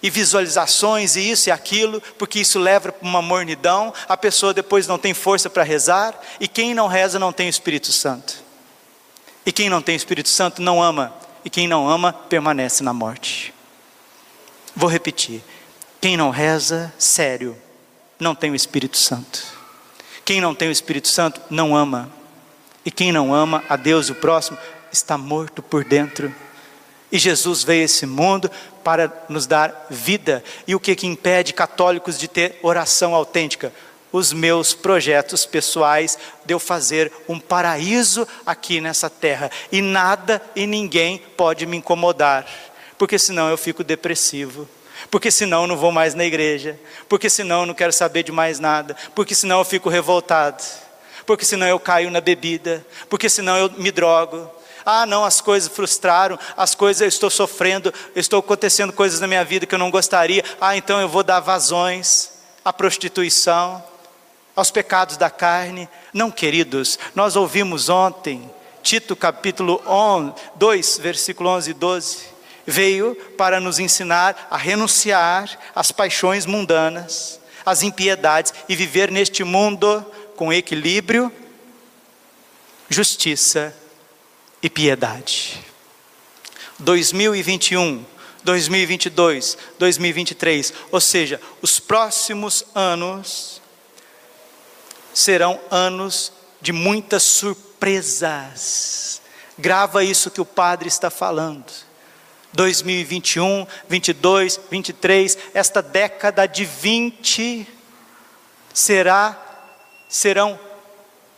e 0.00 0.08
visualizações 0.08 1.16
e 1.16 1.30
isso 1.30 1.48
e 1.48 1.52
aquilo, 1.52 2.00
porque 2.16 2.38
isso 2.38 2.58
leva 2.58 2.92
para 2.92 3.06
uma 3.06 3.20
mornidão, 3.20 3.92
a 4.08 4.16
pessoa 4.16 4.54
depois 4.54 4.86
não 4.86 4.96
tem 4.96 5.12
força 5.12 5.50
para 5.50 5.64
rezar, 5.64 6.18
e 6.38 6.46
quem 6.46 6.72
não 6.72 6.86
reza 6.86 7.18
não 7.18 7.32
tem 7.32 7.48
o 7.48 7.50
Espírito 7.50 7.92
Santo. 7.92 8.42
E 9.44 9.50
quem 9.50 9.68
não 9.68 9.82
tem 9.82 9.96
o 9.96 9.96
Espírito 9.96 10.28
Santo 10.28 10.62
não 10.62 10.80
ama, 10.80 11.12
e 11.44 11.50
quem 11.50 11.66
não 11.66 11.88
ama 11.88 12.12
permanece 12.12 12.82
na 12.82 12.92
morte. 12.92 13.52
Vou 14.76 14.88
repetir: 14.88 15.42
quem 16.00 16.16
não 16.16 16.30
reza, 16.30 16.92
sério, 16.96 17.56
não 18.20 18.34
tem 18.34 18.50
o 18.50 18.54
Espírito 18.54 18.96
Santo. 18.96 19.42
Quem 20.24 20.40
não 20.40 20.54
tem 20.54 20.68
o 20.68 20.72
Espírito 20.72 21.08
Santo 21.08 21.40
não 21.50 21.74
ama. 21.74 22.10
E 22.84 22.90
quem 22.90 23.10
não 23.10 23.34
ama 23.34 23.64
a 23.68 23.76
Deus 23.76 24.08
e 24.08 24.12
o 24.12 24.14
próximo 24.14 24.58
está 24.92 25.18
morto 25.18 25.62
por 25.62 25.84
dentro. 25.84 26.34
E 27.10 27.18
Jesus 27.18 27.62
veio 27.62 27.82
a 27.82 27.84
esse 27.84 28.04
mundo 28.04 28.50
para 28.84 29.12
nos 29.28 29.46
dar 29.46 29.86
vida. 29.88 30.42
E 30.66 30.74
o 30.74 30.80
que, 30.80 30.94
que 30.94 31.06
impede 31.06 31.52
católicos 31.52 32.18
de 32.18 32.28
ter 32.28 32.58
oração 32.62 33.14
autêntica? 33.14 33.72
Os 34.10 34.32
meus 34.32 34.74
projetos 34.74 35.44
pessoais 35.44 36.18
de 36.44 36.54
eu 36.54 36.58
fazer 36.58 37.12
um 37.28 37.38
paraíso 37.38 38.26
aqui 38.46 38.80
nessa 38.80 39.08
terra. 39.10 39.50
E 39.70 39.80
nada 39.80 40.40
e 40.54 40.66
ninguém 40.66 41.18
pode 41.36 41.66
me 41.66 41.76
incomodar, 41.76 42.46
porque 42.96 43.18
senão 43.18 43.48
eu 43.50 43.58
fico 43.58 43.84
depressivo. 43.84 44.68
Porque 45.10 45.30
senão 45.30 45.62
eu 45.62 45.68
não 45.68 45.76
vou 45.76 45.92
mais 45.92 46.14
na 46.14 46.24
igreja, 46.24 46.78
porque 47.08 47.30
senão 47.30 47.60
eu 47.60 47.66
não 47.66 47.74
quero 47.74 47.92
saber 47.92 48.22
de 48.22 48.32
mais 48.32 48.58
nada, 48.58 48.96
porque 49.14 49.34
senão 49.34 49.60
eu 49.60 49.64
fico 49.64 49.88
revoltado, 49.88 50.62
porque 51.24 51.44
senão 51.44 51.66
eu 51.68 51.78
caio 51.78 52.10
na 52.10 52.20
bebida, 52.20 52.84
porque 53.08 53.28
senão 53.28 53.56
eu 53.56 53.70
me 53.70 53.92
drogo, 53.92 54.50
ah, 54.90 55.04
não, 55.04 55.22
as 55.22 55.42
coisas 55.42 55.70
frustraram, 55.70 56.38
as 56.56 56.74
coisas 56.74 57.02
eu 57.02 57.08
estou 57.08 57.28
sofrendo, 57.28 57.92
estou 58.16 58.38
acontecendo 58.38 58.90
coisas 58.90 59.20
na 59.20 59.26
minha 59.26 59.44
vida 59.44 59.66
que 59.66 59.74
eu 59.74 59.78
não 59.78 59.90
gostaria. 59.90 60.42
Ah, 60.58 60.78
então 60.78 60.98
eu 60.98 61.06
vou 61.06 61.22
dar 61.22 61.40
vazões 61.40 62.30
à 62.64 62.72
prostituição, 62.72 63.84
aos 64.56 64.70
pecados 64.70 65.18
da 65.18 65.28
carne. 65.28 65.86
Não, 66.10 66.30
queridos, 66.30 66.98
nós 67.14 67.36
ouvimos 67.36 67.90
ontem, 67.90 68.50
Tito 68.82 69.14
capítulo 69.14 69.82
2, 70.54 70.98
versículo 71.00 71.50
11 71.50 71.70
e 71.70 71.74
12 71.74 72.18
veio 72.66 73.14
para 73.36 73.60
nos 73.60 73.78
ensinar 73.78 74.48
a 74.50 74.56
renunciar 74.56 75.50
às 75.74 75.92
paixões 75.92 76.46
mundanas, 76.46 77.38
às 77.66 77.82
impiedades 77.82 78.54
e 78.66 78.74
viver 78.74 79.10
neste 79.10 79.44
mundo 79.44 80.02
com 80.34 80.50
equilíbrio, 80.50 81.30
justiça 82.88 83.74
e 84.62 84.68
piedade. 84.70 85.64
2021, 86.78 88.04
2022, 88.44 89.58
2023, 89.78 90.72
ou 90.90 91.00
seja, 91.00 91.40
os 91.60 91.80
próximos 91.80 92.64
anos 92.74 93.60
serão 95.12 95.60
anos 95.70 96.32
de 96.60 96.72
muitas 96.72 97.22
surpresas. 97.24 99.20
Grava 99.58 100.04
isso 100.04 100.30
que 100.30 100.40
o 100.40 100.44
padre 100.44 100.88
está 100.88 101.10
falando. 101.10 101.66
2021, 102.52 103.66
22, 103.88 104.60
23, 104.70 105.38
esta 105.52 105.82
década 105.82 106.46
de 106.46 106.64
20 106.64 107.66
será 108.72 109.44
serão 110.08 110.58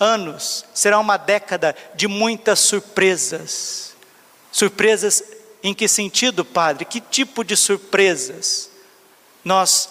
anos, 0.00 0.64
será 0.74 0.98
uma 0.98 1.18
década 1.18 1.76
de 1.94 2.08
muitas 2.08 2.58
surpresas. 2.58 3.94
Surpresas 4.50 5.22
em 5.62 5.74
que 5.74 5.86
sentido, 5.86 6.44
Padre? 6.44 6.86
Que 6.86 7.00
tipo 7.00 7.44
de 7.44 7.54
surpresas? 7.54 8.70
Nós 9.44 9.90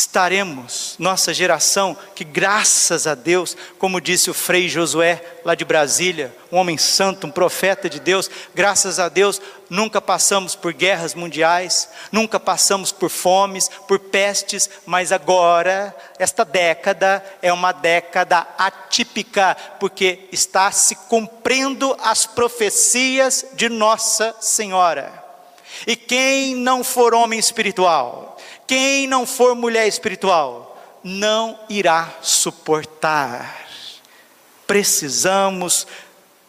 estaremos, 0.00 0.94
nossa 0.98 1.34
geração, 1.34 1.96
que 2.14 2.22
graças 2.24 3.06
a 3.06 3.14
Deus, 3.14 3.56
como 3.78 4.00
disse 4.00 4.30
o 4.30 4.34
Frei 4.34 4.68
Josué, 4.68 5.22
lá 5.44 5.54
de 5.54 5.64
Brasília, 5.64 6.34
um 6.52 6.56
homem 6.56 6.78
santo, 6.78 7.26
um 7.26 7.30
profeta 7.30 7.88
de 7.88 7.98
Deus, 7.98 8.30
graças 8.54 9.00
a 9.00 9.08
Deus, 9.08 9.40
nunca 9.68 10.00
passamos 10.00 10.54
por 10.54 10.72
guerras 10.72 11.14
mundiais, 11.14 11.88
nunca 12.12 12.38
passamos 12.38 12.92
por 12.92 13.10
fomes, 13.10 13.68
por 13.88 13.98
pestes, 13.98 14.70
mas 14.86 15.10
agora, 15.10 15.94
esta 16.18 16.44
década 16.44 17.24
é 17.42 17.52
uma 17.52 17.72
década 17.72 18.46
atípica, 18.56 19.56
porque 19.80 20.28
está 20.30 20.70
se 20.70 20.94
cumprindo 20.94 21.96
as 22.00 22.24
profecias 22.24 23.44
de 23.54 23.68
Nossa 23.68 24.34
Senhora. 24.40 25.24
E 25.86 25.96
quem 25.96 26.54
não 26.54 26.82
for 26.82 27.14
homem 27.14 27.38
espiritual, 27.38 28.27
quem 28.68 29.06
não 29.08 29.26
for 29.26 29.56
mulher 29.56 29.88
espiritual, 29.88 30.78
não 31.02 31.58
irá 31.68 32.18
suportar. 32.22 33.66
Precisamos 34.66 35.86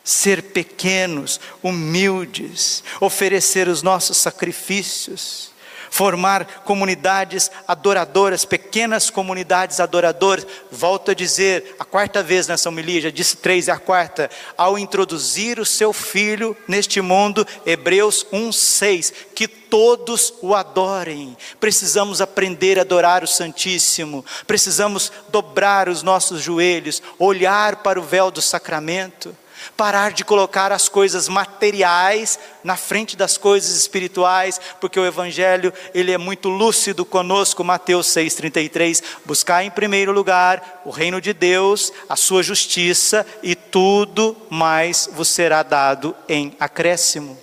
ser 0.04 0.44
pequenos, 0.44 1.40
humildes, 1.64 2.84
oferecer 3.00 3.68
os 3.70 3.82
nossos 3.82 4.18
sacrifícios 4.18 5.52
formar 5.90 6.46
comunidades 6.64 7.52
adoradoras, 7.68 8.46
pequenas 8.46 9.10
comunidades 9.10 9.80
adoradoras. 9.80 10.46
Volto 10.72 11.12
a 11.12 11.14
dizer, 11.14 11.76
a 11.80 11.86
quarta 11.86 12.24
vez 12.24 12.48
nessa 12.48 12.70
homilia, 12.70 13.02
já 13.02 13.10
disse 13.10 13.38
três, 13.38 13.68
é 13.68 13.72
a 13.72 13.80
quarta, 13.80 14.30
ao 14.58 14.78
introduzir 14.78 15.60
o 15.60 15.66
seu 15.66 15.92
filho 15.92 16.56
neste 16.68 17.02
mundo, 17.02 17.46
Hebreus 17.66 18.26
1,6, 18.32 19.14
que 19.36 19.48
todos 19.48 20.34
o 20.42 20.56
adorem. 20.56 21.38
Precisamos 21.60 22.22
aprender 22.22 22.80
a 22.80 22.82
adorar 22.82 23.24
o 23.24 23.28
Santíssimo, 23.28 24.26
precisamos 24.48 25.12
dobrar 25.30 25.90
os 25.90 26.04
nossos 26.04 26.42
joelhos, 26.42 27.02
olhar 27.18 27.78
para 27.78 28.00
o 28.00 28.04
véu 28.04 28.32
do 28.32 28.42
sacramento 28.42 29.36
parar 29.76 30.12
de 30.12 30.24
colocar 30.24 30.72
as 30.72 30.90
coisas 30.90 31.28
materiais 31.28 32.40
na 32.64 32.76
frente 32.76 33.16
das 33.16 33.38
coisas 33.38 33.76
espirituais, 33.76 34.60
porque 34.80 35.00
o 35.00 35.06
evangelho, 35.06 35.74
ele 35.94 36.12
é 36.12 36.18
muito 36.18 36.50
lúcido 36.50 37.06
conosco, 37.06 37.64
Mateus 37.64 38.08
6:33, 38.08 39.02
buscar 39.26 39.64
em 39.64 39.72
primeiro 39.72 40.12
lugar 40.12 40.82
o 40.86 40.90
reino 40.90 41.22
de 41.22 41.34
Deus, 41.34 41.92
a 42.08 42.16
sua 42.16 42.44
justiça 42.44 43.26
e 43.42 43.56
tudo 43.56 44.36
mais 44.50 45.10
vos 45.12 45.28
será 45.28 45.64
dado 45.64 46.16
em 46.28 46.56
acréscimo. 46.60 47.38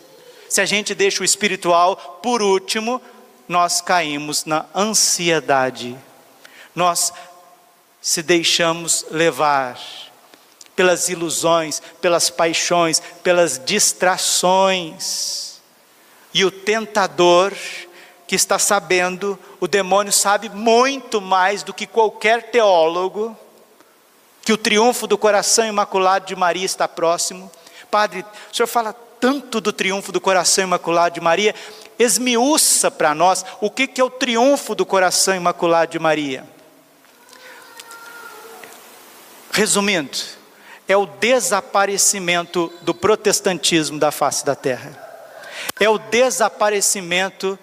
Se 0.49 0.61
a 0.61 0.65
gente 0.65 0.95
deixa 0.95 1.23
o 1.23 1.25
espiritual 1.25 2.21
por 2.23 2.43
último, 2.43 3.01
nós 3.49 3.81
caímos 3.81 4.45
na 4.45 4.67
ansiedade. 4.75 5.97
Nós 6.75 7.13
se 8.01 8.23
deixamos 8.23 9.07
levar 9.11 9.79
pelas 10.77 11.09
ilusões, 11.09 11.81
pelas 12.01 12.29
paixões, 12.29 13.03
pelas 13.23 13.59
distrações. 13.65 15.61
E 16.35 16.45
o 16.45 16.51
tentador, 16.51 17.55
que 18.27 18.37
está 18.37 18.59
sabendo, 18.59 19.39
o 19.59 19.67
demônio 19.67 20.13
sabe 20.13 20.51
muito 20.51 21.19
mais 21.19 21.63
do 21.63 21.73
que 21.73 21.87
qualquer 21.87 22.51
teólogo, 22.51 23.35
que 24.43 24.53
o 24.53 24.59
triunfo 24.59 25.07
do 25.07 25.17
coração 25.17 25.67
imaculado 25.67 26.27
de 26.27 26.37
Maria 26.37 26.67
está 26.67 26.87
próximo. 26.87 27.51
Padre, 27.91 28.25
o 28.53 28.55
senhor 28.55 28.67
fala 28.67 28.93
tanto 29.19 29.61
do 29.61 29.73
triunfo 29.73 30.13
do 30.13 30.21
coração 30.21 30.65
imaculado 30.65 31.15
de 31.15 31.21
Maria, 31.21 31.55
esmiuça 31.99 32.91
para 32.91 33.15
nós 33.15 33.45
o 33.61 33.71
que, 33.71 33.87
que 33.87 34.01
é 34.01 34.05
o 34.05 34.11
triunfo 34.11 34.75
do 34.75 34.85
coração 34.85 35.35
imaculado 35.35 35.93
de 35.93 35.99
Maria. 35.99 36.45
Resumindo, 39.51 40.36
é 40.89 40.97
o 40.97 41.07
desaparecimento 41.07 42.73
do 42.83 42.95
protestantismo 42.95 43.99
da 43.99 44.11
face 44.11 44.45
da 44.45 44.55
terra, 44.55 44.93
é 45.81 45.89
o 45.89 45.99
desaparecimento 45.99 47.59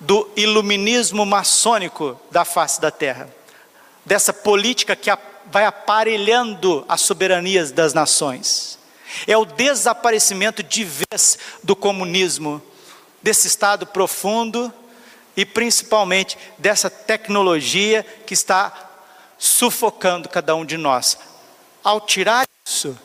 do 0.00 0.28
iluminismo 0.36 1.26
maçônico 1.26 2.18
da 2.30 2.44
face 2.44 2.80
da 2.80 2.90
terra, 2.90 3.28
dessa 4.04 4.32
política 4.32 4.96
que 4.96 5.10
vai 5.46 5.64
aparelhando 5.64 6.84
as 6.88 7.02
soberanias 7.02 7.70
das 7.70 7.92
nações, 7.92 8.78
é 9.26 9.36
o 9.36 9.44
desaparecimento 9.44 10.62
de 10.62 10.84
vez 10.84 11.38
do 11.62 11.76
comunismo, 11.76 12.62
desse 13.22 13.46
estado 13.46 13.86
profundo 13.86 14.72
e 15.36 15.44
principalmente 15.44 16.38
dessa 16.58 16.88
tecnologia 16.88 18.04
que 18.26 18.34
está 18.34 18.72
sufocando 19.38 20.28
cada 20.28 20.54
um 20.54 20.64
de 20.64 20.76
nós 20.76 21.18
ao 21.86 22.00
tirar 22.00 22.48
isso 22.66 22.98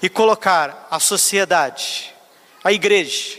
e 0.00 0.08
colocar 0.08 0.88
a 0.90 0.98
sociedade, 0.98 2.14
a 2.64 2.72
igreja, 2.72 3.38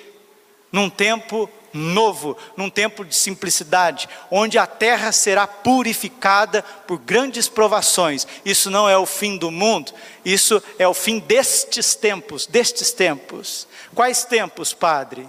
num 0.72 0.88
tempo 0.88 1.50
novo, 1.74 2.38
num 2.56 2.70
tempo 2.70 3.04
de 3.04 3.16
simplicidade, 3.16 4.08
onde 4.30 4.60
a 4.60 4.68
terra 4.68 5.12
será 5.12 5.48
purificada 5.48 6.62
por 6.86 7.00
grandes 7.00 7.50
provações. 7.50 8.28
Isso 8.46 8.70
não 8.70 8.88
é 8.88 8.96
o 8.96 9.08
fim 9.08 9.36
do 9.36 9.50
mundo, 9.50 9.92
isso 10.24 10.62
é 10.78 10.88
o 10.88 10.94
fim 10.94 11.18
destes 11.18 11.96
tempos, 11.96 12.46
destes 12.46 12.92
tempos. 12.92 13.68
Quais 13.96 14.24
tempos, 14.26 14.76
Padre? 14.76 15.28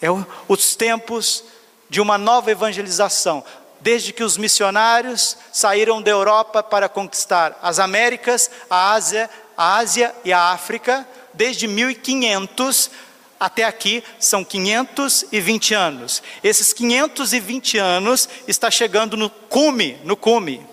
É 0.00 0.08
os 0.48 0.74
tempos 0.74 1.44
de 1.90 2.00
uma 2.00 2.16
nova 2.16 2.50
evangelização, 2.50 3.44
desde 3.80 4.12
que 4.12 4.22
os 4.22 4.36
missionários 4.36 5.36
saíram 5.52 6.02
da 6.02 6.10
Europa 6.10 6.62
para 6.62 6.88
conquistar 6.88 7.58
as 7.62 7.78
Américas, 7.78 8.50
a 8.68 8.92
Ásia, 8.92 9.30
a 9.56 9.76
Ásia 9.76 10.14
e 10.24 10.32
a 10.32 10.52
África, 10.52 11.06
desde 11.32 11.66
1500 11.66 12.90
até 13.38 13.64
aqui 13.64 14.04
são 14.18 14.44
520 14.44 15.72
anos. 15.72 16.22
Esses 16.44 16.74
520 16.74 17.78
anos 17.78 18.28
está 18.46 18.70
chegando 18.70 19.16
no 19.16 19.30
cume, 19.30 19.98
no 20.04 20.14
cume. 20.14 20.66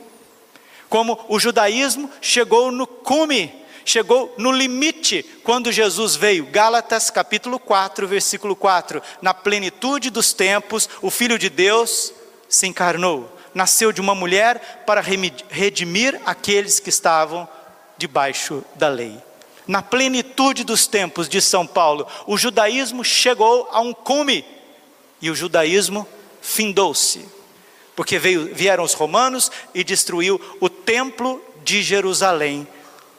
Como 0.90 1.18
o 1.30 1.40
judaísmo 1.40 2.10
chegou 2.22 2.70
no 2.70 2.86
cume, 2.86 3.54
chegou 3.86 4.36
no 4.38 4.52
limite 4.52 5.24
quando 5.44 5.72
Jesus 5.72 6.18
veio. 6.18 6.46
Gálatas 6.48 7.10
capítulo 7.10 7.58
4, 7.58 8.06
versículo 8.06 8.54
4. 8.54 9.02
Na 9.22 9.34
plenitude 9.34 10.10
dos 10.10 10.34
tempos, 10.34 10.90
o 11.02 11.10
filho 11.10 11.40
de 11.40 11.50
Deus 11.50 12.14
se 12.50 12.68
encarnou, 12.68 13.38
nasceu 13.54 13.92
de 13.92 14.02
uma 14.02 14.14
mulher 14.14 14.84
para 14.86 15.02
redimir 15.02 16.20
aqueles 16.26 16.80
que 16.80 16.90
estavam 16.90 17.48
debaixo 17.98 18.64
da 18.76 18.88
lei. 18.88 19.18
Na 19.68 19.82
plenitude 19.82 20.64
dos 20.64 20.88
tempos 20.88 21.28
de 21.28 21.42
São 21.42 21.68
Paulo, 21.68 22.08
o 22.26 22.38
judaísmo 22.38 23.04
chegou 23.04 23.68
a 23.72 23.82
um 23.82 23.94
cume 23.94 24.46
e 25.22 25.30
o 25.30 25.36
judaísmo 25.36 26.08
findou-se, 26.42 27.26
porque 27.96 28.18
veio, 28.18 28.54
vieram 28.54 28.84
os 28.84 28.94
romanos 28.94 29.52
e 29.74 29.84
destruiu 29.84 30.40
o 30.62 30.70
templo 30.70 31.44
de 31.64 31.82
Jerusalém. 31.84 32.68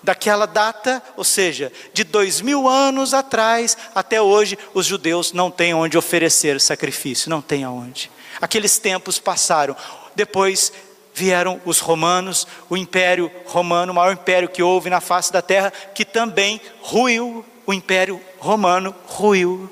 Daquela 0.01 0.47
data, 0.47 1.03
ou 1.17 1.25
seja, 1.25 1.73
de 1.93 2.05
dois 2.05 2.41
mil 2.41 2.69
anos 2.69 3.12
atrás 3.12 3.77
até 3.95 4.23
hoje, 4.23 4.57
os 4.73 4.87
judeus 4.87 5.33
não 5.33 5.51
têm 5.51 5.75
onde 5.75 5.99
oferecer 5.99 6.61
sacrifício, 6.61 7.29
não 7.29 7.43
têm 7.43 7.64
aonde. 7.64 8.09
Aqueles 8.41 8.79
tempos 8.79 9.19
passaram. 9.19 9.77
Depois 10.14 10.73
vieram 11.14 11.61
os 11.64 11.81
romanos, 11.81 12.47
o 12.71 12.77
império 12.77 13.31
romano, 13.47 13.93
o 13.93 13.95
maior 13.95 14.12
império 14.12 14.49
que 14.49 14.62
houve 14.62 14.88
na 14.88 15.01
face 15.01 15.33
da 15.33 15.43
terra, 15.43 15.73
que 15.95 16.05
também 16.05 16.61
ruiu, 16.81 17.45
o 17.67 17.75
império 17.75 18.21
romano 18.38 18.95
ruiu. 19.05 19.69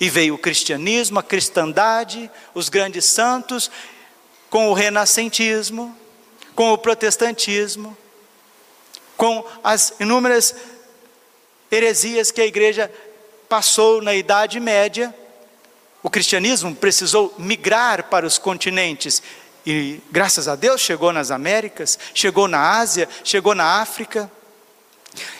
E 0.00 0.08
veio 0.08 0.34
o 0.34 0.38
cristianismo, 0.38 1.18
a 1.18 1.22
cristandade, 1.22 2.30
os 2.54 2.68
grandes 2.68 3.04
santos, 3.04 3.70
com 4.48 4.70
o 4.70 4.72
renascentismo, 4.72 5.94
com 6.54 6.72
o 6.72 6.78
protestantismo, 6.78 7.96
com 9.16 9.44
as 9.62 9.92
inúmeras 10.00 10.54
heresias 11.70 12.30
que 12.30 12.40
a 12.40 12.46
igreja 12.46 12.90
passou 13.48 14.00
na 14.00 14.14
Idade 14.14 14.58
Média 14.60 15.14
o 16.02 16.10
cristianismo 16.10 16.74
precisou 16.74 17.34
migrar 17.38 18.04
para 18.04 18.26
os 18.26 18.38
continentes 18.38 19.22
e, 19.66 20.00
graças 20.10 20.48
a 20.48 20.56
Deus, 20.56 20.80
chegou 20.80 21.12
nas 21.12 21.30
Américas, 21.30 21.98
chegou 22.14 22.48
na 22.48 22.78
Ásia, 22.78 23.08
chegou 23.22 23.54
na 23.54 23.82
África. 23.82 24.30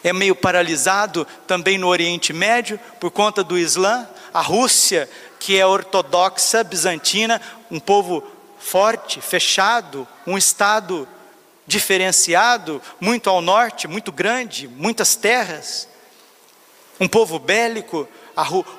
É 0.05 0.13
meio 0.13 0.35
paralisado 0.35 1.27
também 1.47 1.79
no 1.79 1.87
Oriente 1.89 2.33
Médio 2.33 2.79
por 3.01 3.11
conta 3.11 3.43
do 3.43 3.59
Islã. 3.59 4.07
a 4.35 4.43
Rússia, 4.43 5.09
que 5.41 5.59
é 5.59 5.65
ortodoxa, 5.65 6.63
bizantina, 6.63 7.41
um 7.71 7.81
povo 7.81 8.23
forte, 8.59 9.21
fechado, 9.21 10.07
um 10.27 10.37
estado 10.37 11.09
diferenciado, 11.67 12.83
muito 13.01 13.31
ao 13.31 13.41
norte, 13.41 13.89
muito 13.89 14.13
grande, 14.13 14.69
muitas 14.69 15.17
terras, 15.17 15.89
um 17.01 17.09
povo 17.09 17.39
bélico. 17.39 18.07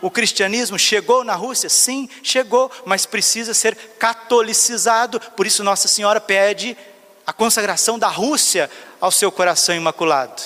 O 0.01 0.09
cristianismo 0.09 0.79
chegou 0.79 1.23
na 1.23 1.35
Rússia? 1.35 1.69
Sim, 1.69 2.07
chegou, 2.23 2.71
mas 2.85 3.05
precisa 3.05 3.53
ser 3.53 3.75
catolicizado. 3.97 5.19
Por 5.19 5.45
isso, 5.45 5.63
Nossa 5.63 5.87
Senhora 5.87 6.21
pede 6.21 6.77
a 7.25 7.33
consagração 7.33 7.99
da 7.99 8.07
Rússia 8.07 8.69
ao 9.01 9.11
seu 9.11 9.31
coração 9.31 9.75
imaculado. 9.75 10.41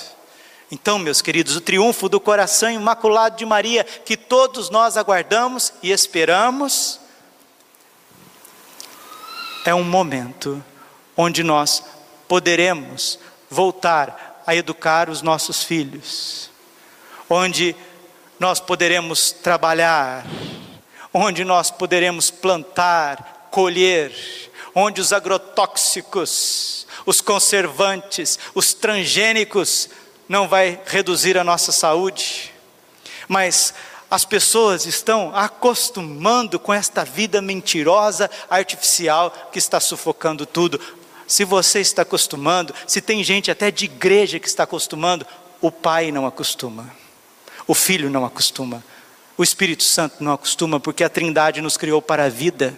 Então, 0.71 0.97
meus 0.97 1.21
queridos, 1.21 1.55
o 1.55 1.61
triunfo 1.61 2.09
do 2.09 2.19
coração 2.19 2.71
imaculado 2.71 3.37
de 3.37 3.45
Maria, 3.45 3.83
que 3.83 4.17
todos 4.17 4.71
nós 4.71 4.97
aguardamos 4.97 5.71
e 5.83 5.91
esperamos, 5.91 6.99
é 9.65 9.73
um 9.73 9.83
momento 9.83 10.63
onde 11.15 11.43
nós 11.43 11.83
poderemos 12.27 13.19
voltar 13.49 14.41
a 14.47 14.55
educar 14.55 15.09
os 15.09 15.21
nossos 15.21 15.63
filhos, 15.63 16.49
onde 17.29 17.75
nós 18.43 18.59
poderemos 18.59 19.31
trabalhar, 19.31 20.25
onde 21.13 21.45
nós 21.45 21.71
poderemos 21.71 22.29
plantar, 22.29 23.47
colher, 23.49 24.13
onde 24.75 24.99
os 24.99 25.13
agrotóxicos, 25.13 26.85
os 27.05 27.21
conservantes, 27.21 28.37
os 28.53 28.73
transgênicos 28.73 29.89
não 30.27 30.45
vai 30.45 30.77
reduzir 30.85 31.37
a 31.37 31.43
nossa 31.45 31.71
saúde, 31.71 32.53
mas 33.29 33.73
as 34.11 34.25
pessoas 34.25 34.85
estão 34.85 35.33
acostumando 35.33 36.59
com 36.59 36.73
esta 36.73 37.05
vida 37.05 37.41
mentirosa, 37.41 38.29
artificial, 38.49 39.31
que 39.53 39.57
está 39.57 39.79
sufocando 39.79 40.45
tudo. 40.45 40.81
Se 41.25 41.45
você 41.45 41.79
está 41.79 42.01
acostumando, 42.01 42.75
se 42.85 42.99
tem 42.99 43.23
gente 43.23 43.49
até 43.49 43.71
de 43.71 43.85
igreja 43.85 44.37
que 44.37 44.49
está 44.49 44.63
acostumando, 44.63 45.25
o 45.61 45.71
pai 45.71 46.11
não 46.11 46.27
acostuma, 46.27 47.02
o 47.67 47.73
filho 47.73 48.09
não 48.09 48.25
acostuma, 48.25 48.83
o 49.37 49.43
Espírito 49.43 49.83
Santo 49.83 50.23
não 50.23 50.33
acostuma, 50.33 50.79
porque 50.79 51.03
a 51.03 51.09
Trindade 51.09 51.61
nos 51.61 51.77
criou 51.77 52.01
para 52.01 52.25
a 52.25 52.29
vida. 52.29 52.77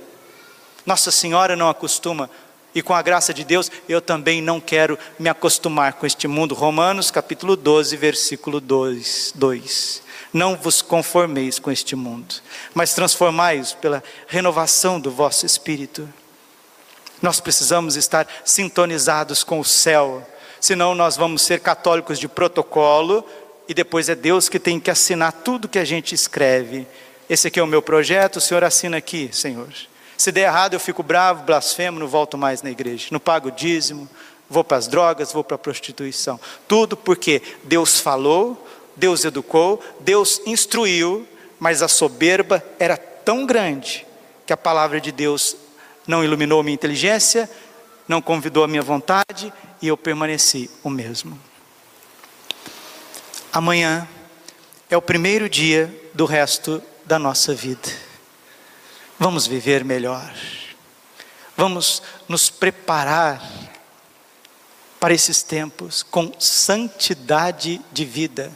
Nossa 0.86 1.12
Senhora 1.12 1.56
não 1.56 1.70
acostuma, 1.70 2.30
e 2.74 2.82
com 2.82 2.94
a 2.94 3.02
graça 3.02 3.34
de 3.34 3.44
Deus, 3.44 3.72
eu 3.88 4.02
também 4.02 4.42
não 4.42 4.60
quero 4.60 4.98
me 5.18 5.30
acostumar 5.30 5.94
com 5.94 6.06
este 6.06 6.28
mundo. 6.28 6.54
Romanos 6.54 7.10
capítulo 7.10 7.56
12, 7.56 7.96
versículo 7.98 8.60
2. 8.60 9.34
2. 9.36 10.02
Não 10.34 10.58
vos 10.58 10.82
conformeis 10.82 11.58
com 11.58 11.72
este 11.72 11.96
mundo, 11.96 12.36
mas 12.74 12.94
transformai-os 12.94 13.74
pela 13.74 14.04
renovação 14.28 15.00
do 15.00 15.10
vosso 15.10 15.46
espírito. 15.46 16.08
Nós 17.22 17.40
precisamos 17.40 17.96
estar 17.96 18.28
sintonizados 18.44 19.44
com 19.44 19.60
o 19.60 19.66
céu, 19.66 20.26
senão 20.60 20.94
nós 20.94 21.16
vamos 21.16 21.42
ser 21.42 21.62
católicos 21.62 22.20
de 22.20 22.28
protocolo 22.28 23.26
e 23.68 23.74
depois 23.74 24.10
é 24.10 24.16
Deus 24.16 24.48
que 24.50 24.60
tem 24.60 24.80
que 24.80 24.92
assinar 24.92 25.32
tudo 25.32 25.68
que 25.68 25.80
a 25.80 25.86
gente 25.86 26.14
escreve. 26.14 26.88
Esse 27.30 27.48
aqui 27.48 27.60
é 27.60 27.64
o 27.64 27.68
meu 27.68 27.82
projeto, 27.82 28.38
o 28.38 28.42
senhor 28.42 28.64
assina 28.64 28.98
aqui, 28.98 29.30
Senhor. 29.32 29.70
Se 30.18 30.32
der 30.32 30.44
errado, 30.44 30.74
eu 30.74 30.80
fico 30.80 31.04
bravo, 31.04 31.44
blasfemo, 31.44 32.00
não 32.00 32.08
volto 32.08 32.38
mais 32.38 32.62
na 32.62 32.70
igreja, 32.70 33.08
não 33.12 33.20
pago 33.20 33.52
dízimo, 33.52 34.08
vou 34.50 34.64
para 34.64 34.78
as 34.78 34.88
drogas, 34.88 35.34
vou 35.34 35.44
para 35.44 35.56
a 35.56 35.60
prostituição. 35.60 36.40
Tudo 36.68 36.96
porque 36.96 37.42
Deus 37.64 38.00
falou, 38.00 38.68
Deus 38.96 39.26
educou, 39.26 39.84
Deus 40.00 40.42
instruiu, 40.46 41.28
mas 41.60 41.82
a 41.82 41.88
soberba 41.88 42.64
era 42.80 42.96
tão 42.96 43.46
grande 43.46 44.06
que 44.46 44.54
a 44.54 44.58
palavra 44.58 45.02
de 45.02 45.12
Deus 45.12 45.58
não 46.08 46.24
iluminou 46.24 46.62
minha 46.64 46.76
inteligência, 46.76 47.50
não 48.08 48.22
convidou 48.22 48.64
a 48.64 48.68
minha 48.68 48.84
vontade 48.84 49.52
e 49.82 49.88
eu 49.88 49.98
permaneci 49.98 50.70
o 50.84 50.90
mesmo. 50.90 51.38
Amanhã 53.56 54.06
é 54.90 54.98
o 54.98 55.02
primeiro 55.02 55.48
dia 55.48 55.90
do 56.14 56.26
resto 56.26 56.84
da 57.06 57.18
nossa 57.18 57.56
vida. 57.56 57.90
Vamos 59.18 59.48
viver 59.48 59.86
melhor. 59.86 60.36
Vamos 61.56 62.04
nos 62.28 62.50
preparar 62.50 63.42
para 65.00 65.14
esses 65.14 65.42
tempos 65.42 66.04
com 66.04 66.34
santidade 66.38 67.80
de 67.94 68.04
vida, 68.04 68.52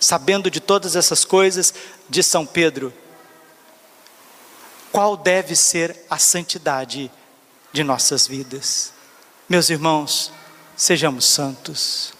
sabendo 0.00 0.50
de 0.50 0.58
todas 0.58 0.96
essas 0.96 1.22
coisas 1.22 1.74
de 2.08 2.22
São 2.22 2.46
Pedro. 2.46 2.94
Qual 4.90 5.18
deve 5.18 5.54
ser 5.54 5.94
a 6.08 6.16
santidade 6.16 7.12
de 7.74 7.84
nossas 7.84 8.26
vidas? 8.26 8.94
Meus 9.46 9.68
irmãos, 9.68 10.32
sejamos 10.74 11.26
santos, 11.26 12.14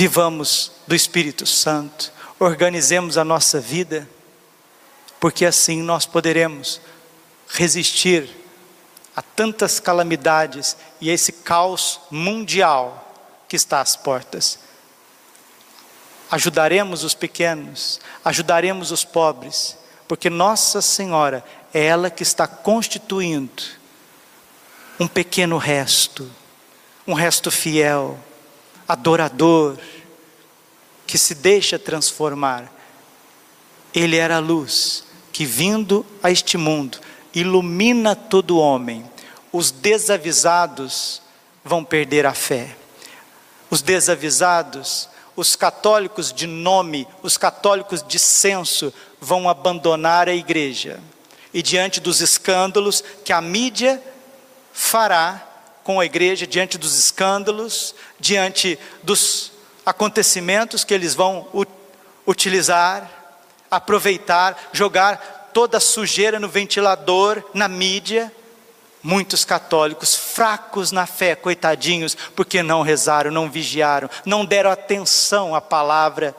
vivamos 0.00 0.72
do 0.86 0.94
Espírito 0.94 1.44
Santo, 1.44 2.10
organizemos 2.38 3.18
a 3.18 3.24
nossa 3.24 3.60
vida, 3.60 4.08
porque 5.20 5.44
assim 5.44 5.82
nós 5.82 6.06
poderemos 6.06 6.80
resistir 7.46 8.26
a 9.14 9.20
tantas 9.20 9.78
calamidades 9.78 10.74
e 11.02 11.10
a 11.10 11.12
esse 11.12 11.32
caos 11.32 12.00
mundial 12.10 13.14
que 13.46 13.56
está 13.56 13.82
às 13.82 13.94
portas. 13.94 14.60
Ajudaremos 16.30 17.04
os 17.04 17.12
pequenos, 17.12 18.00
ajudaremos 18.24 18.90
os 18.90 19.04
pobres, 19.04 19.76
porque 20.08 20.30
Nossa 20.30 20.80
Senhora 20.80 21.44
é 21.74 21.84
ela 21.84 22.08
que 22.08 22.22
está 22.22 22.46
constituindo 22.46 23.62
um 24.98 25.06
pequeno 25.06 25.58
resto, 25.58 26.30
um 27.06 27.12
resto 27.12 27.50
fiel, 27.50 28.18
adorador, 28.90 29.78
que 31.06 31.16
se 31.16 31.32
deixa 31.34 31.78
transformar. 31.78 32.70
Ele 33.94 34.16
era 34.16 34.36
a 34.36 34.40
luz 34.40 35.04
que, 35.32 35.44
vindo 35.44 36.04
a 36.20 36.30
este 36.30 36.58
mundo, 36.58 36.98
ilumina 37.32 38.16
todo 38.16 38.58
homem. 38.58 39.08
Os 39.52 39.70
desavisados 39.70 41.22
vão 41.64 41.84
perder 41.84 42.26
a 42.26 42.34
fé. 42.34 42.76
Os 43.70 43.80
desavisados, 43.80 45.08
os 45.36 45.54
católicos 45.54 46.32
de 46.32 46.48
nome, 46.48 47.06
os 47.22 47.38
católicos 47.38 48.02
de 48.02 48.18
senso, 48.18 48.92
vão 49.20 49.48
abandonar 49.48 50.28
a 50.28 50.34
igreja. 50.34 51.00
E 51.54 51.62
diante 51.62 52.00
dos 52.00 52.20
escândalos 52.20 53.04
que 53.24 53.32
a 53.32 53.40
mídia 53.40 54.02
fará 54.72 55.49
com 55.82 56.00
a 56.00 56.04
igreja, 56.04 56.46
diante 56.46 56.78
dos 56.78 56.98
escândalos, 56.98 57.94
diante 58.18 58.78
dos 59.02 59.52
acontecimentos 59.84 60.84
que 60.84 60.94
eles 60.94 61.14
vão 61.14 61.46
utilizar, 62.26 63.10
aproveitar, 63.70 64.70
jogar 64.72 65.50
toda 65.52 65.78
a 65.78 65.80
sujeira 65.80 66.38
no 66.38 66.48
ventilador, 66.48 67.42
na 67.54 67.68
mídia. 67.68 68.32
Muitos 69.02 69.46
católicos 69.46 70.14
fracos 70.14 70.92
na 70.92 71.06
fé, 71.06 71.34
coitadinhos, 71.34 72.14
porque 72.36 72.62
não 72.62 72.82
rezaram, 72.82 73.30
não 73.30 73.50
vigiaram, 73.50 74.10
não 74.26 74.44
deram 74.44 74.70
atenção 74.70 75.54
à 75.54 75.60
palavra, 75.60 76.36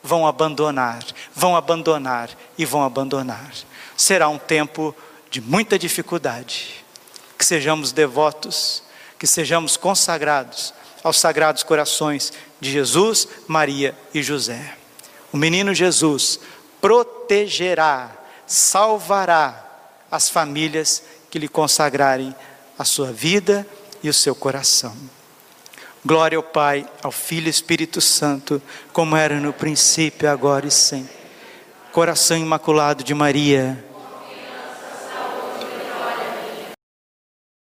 vão 0.00 0.24
abandonar, 0.24 1.02
vão 1.34 1.56
abandonar 1.56 2.30
e 2.56 2.64
vão 2.64 2.84
abandonar. 2.84 3.50
Será 3.96 4.28
um 4.28 4.38
tempo 4.38 4.94
de 5.28 5.40
muita 5.40 5.76
dificuldade. 5.76 6.83
Que 7.44 7.48
sejamos 7.48 7.92
devotos, 7.92 8.82
que 9.18 9.26
sejamos 9.26 9.76
consagrados 9.76 10.72
aos 11.02 11.18
sagrados 11.18 11.62
corações 11.62 12.32
de 12.58 12.70
Jesus, 12.70 13.28
Maria 13.46 13.94
e 14.14 14.22
José. 14.22 14.74
O 15.30 15.36
menino 15.36 15.74
Jesus 15.74 16.40
protegerá 16.80 18.10
salvará 18.46 19.62
as 20.10 20.30
famílias 20.30 21.02
que 21.30 21.38
lhe 21.38 21.46
consagrarem 21.46 22.34
a 22.78 22.84
sua 22.86 23.12
vida 23.12 23.66
e 24.02 24.08
o 24.08 24.14
seu 24.14 24.34
coração. 24.34 24.96
Glória 26.02 26.38
ao 26.38 26.42
Pai, 26.42 26.88
ao 27.02 27.12
Filho 27.12 27.48
e 27.48 27.50
Espírito 27.50 28.00
Santo, 28.00 28.62
como 28.90 29.16
era 29.16 29.38
no 29.38 29.52
princípio, 29.52 30.30
agora 30.30 30.66
e 30.66 30.70
sempre. 30.70 31.14
Coração 31.92 32.38
imaculado 32.38 33.04
de 33.04 33.12
Maria 33.12 33.84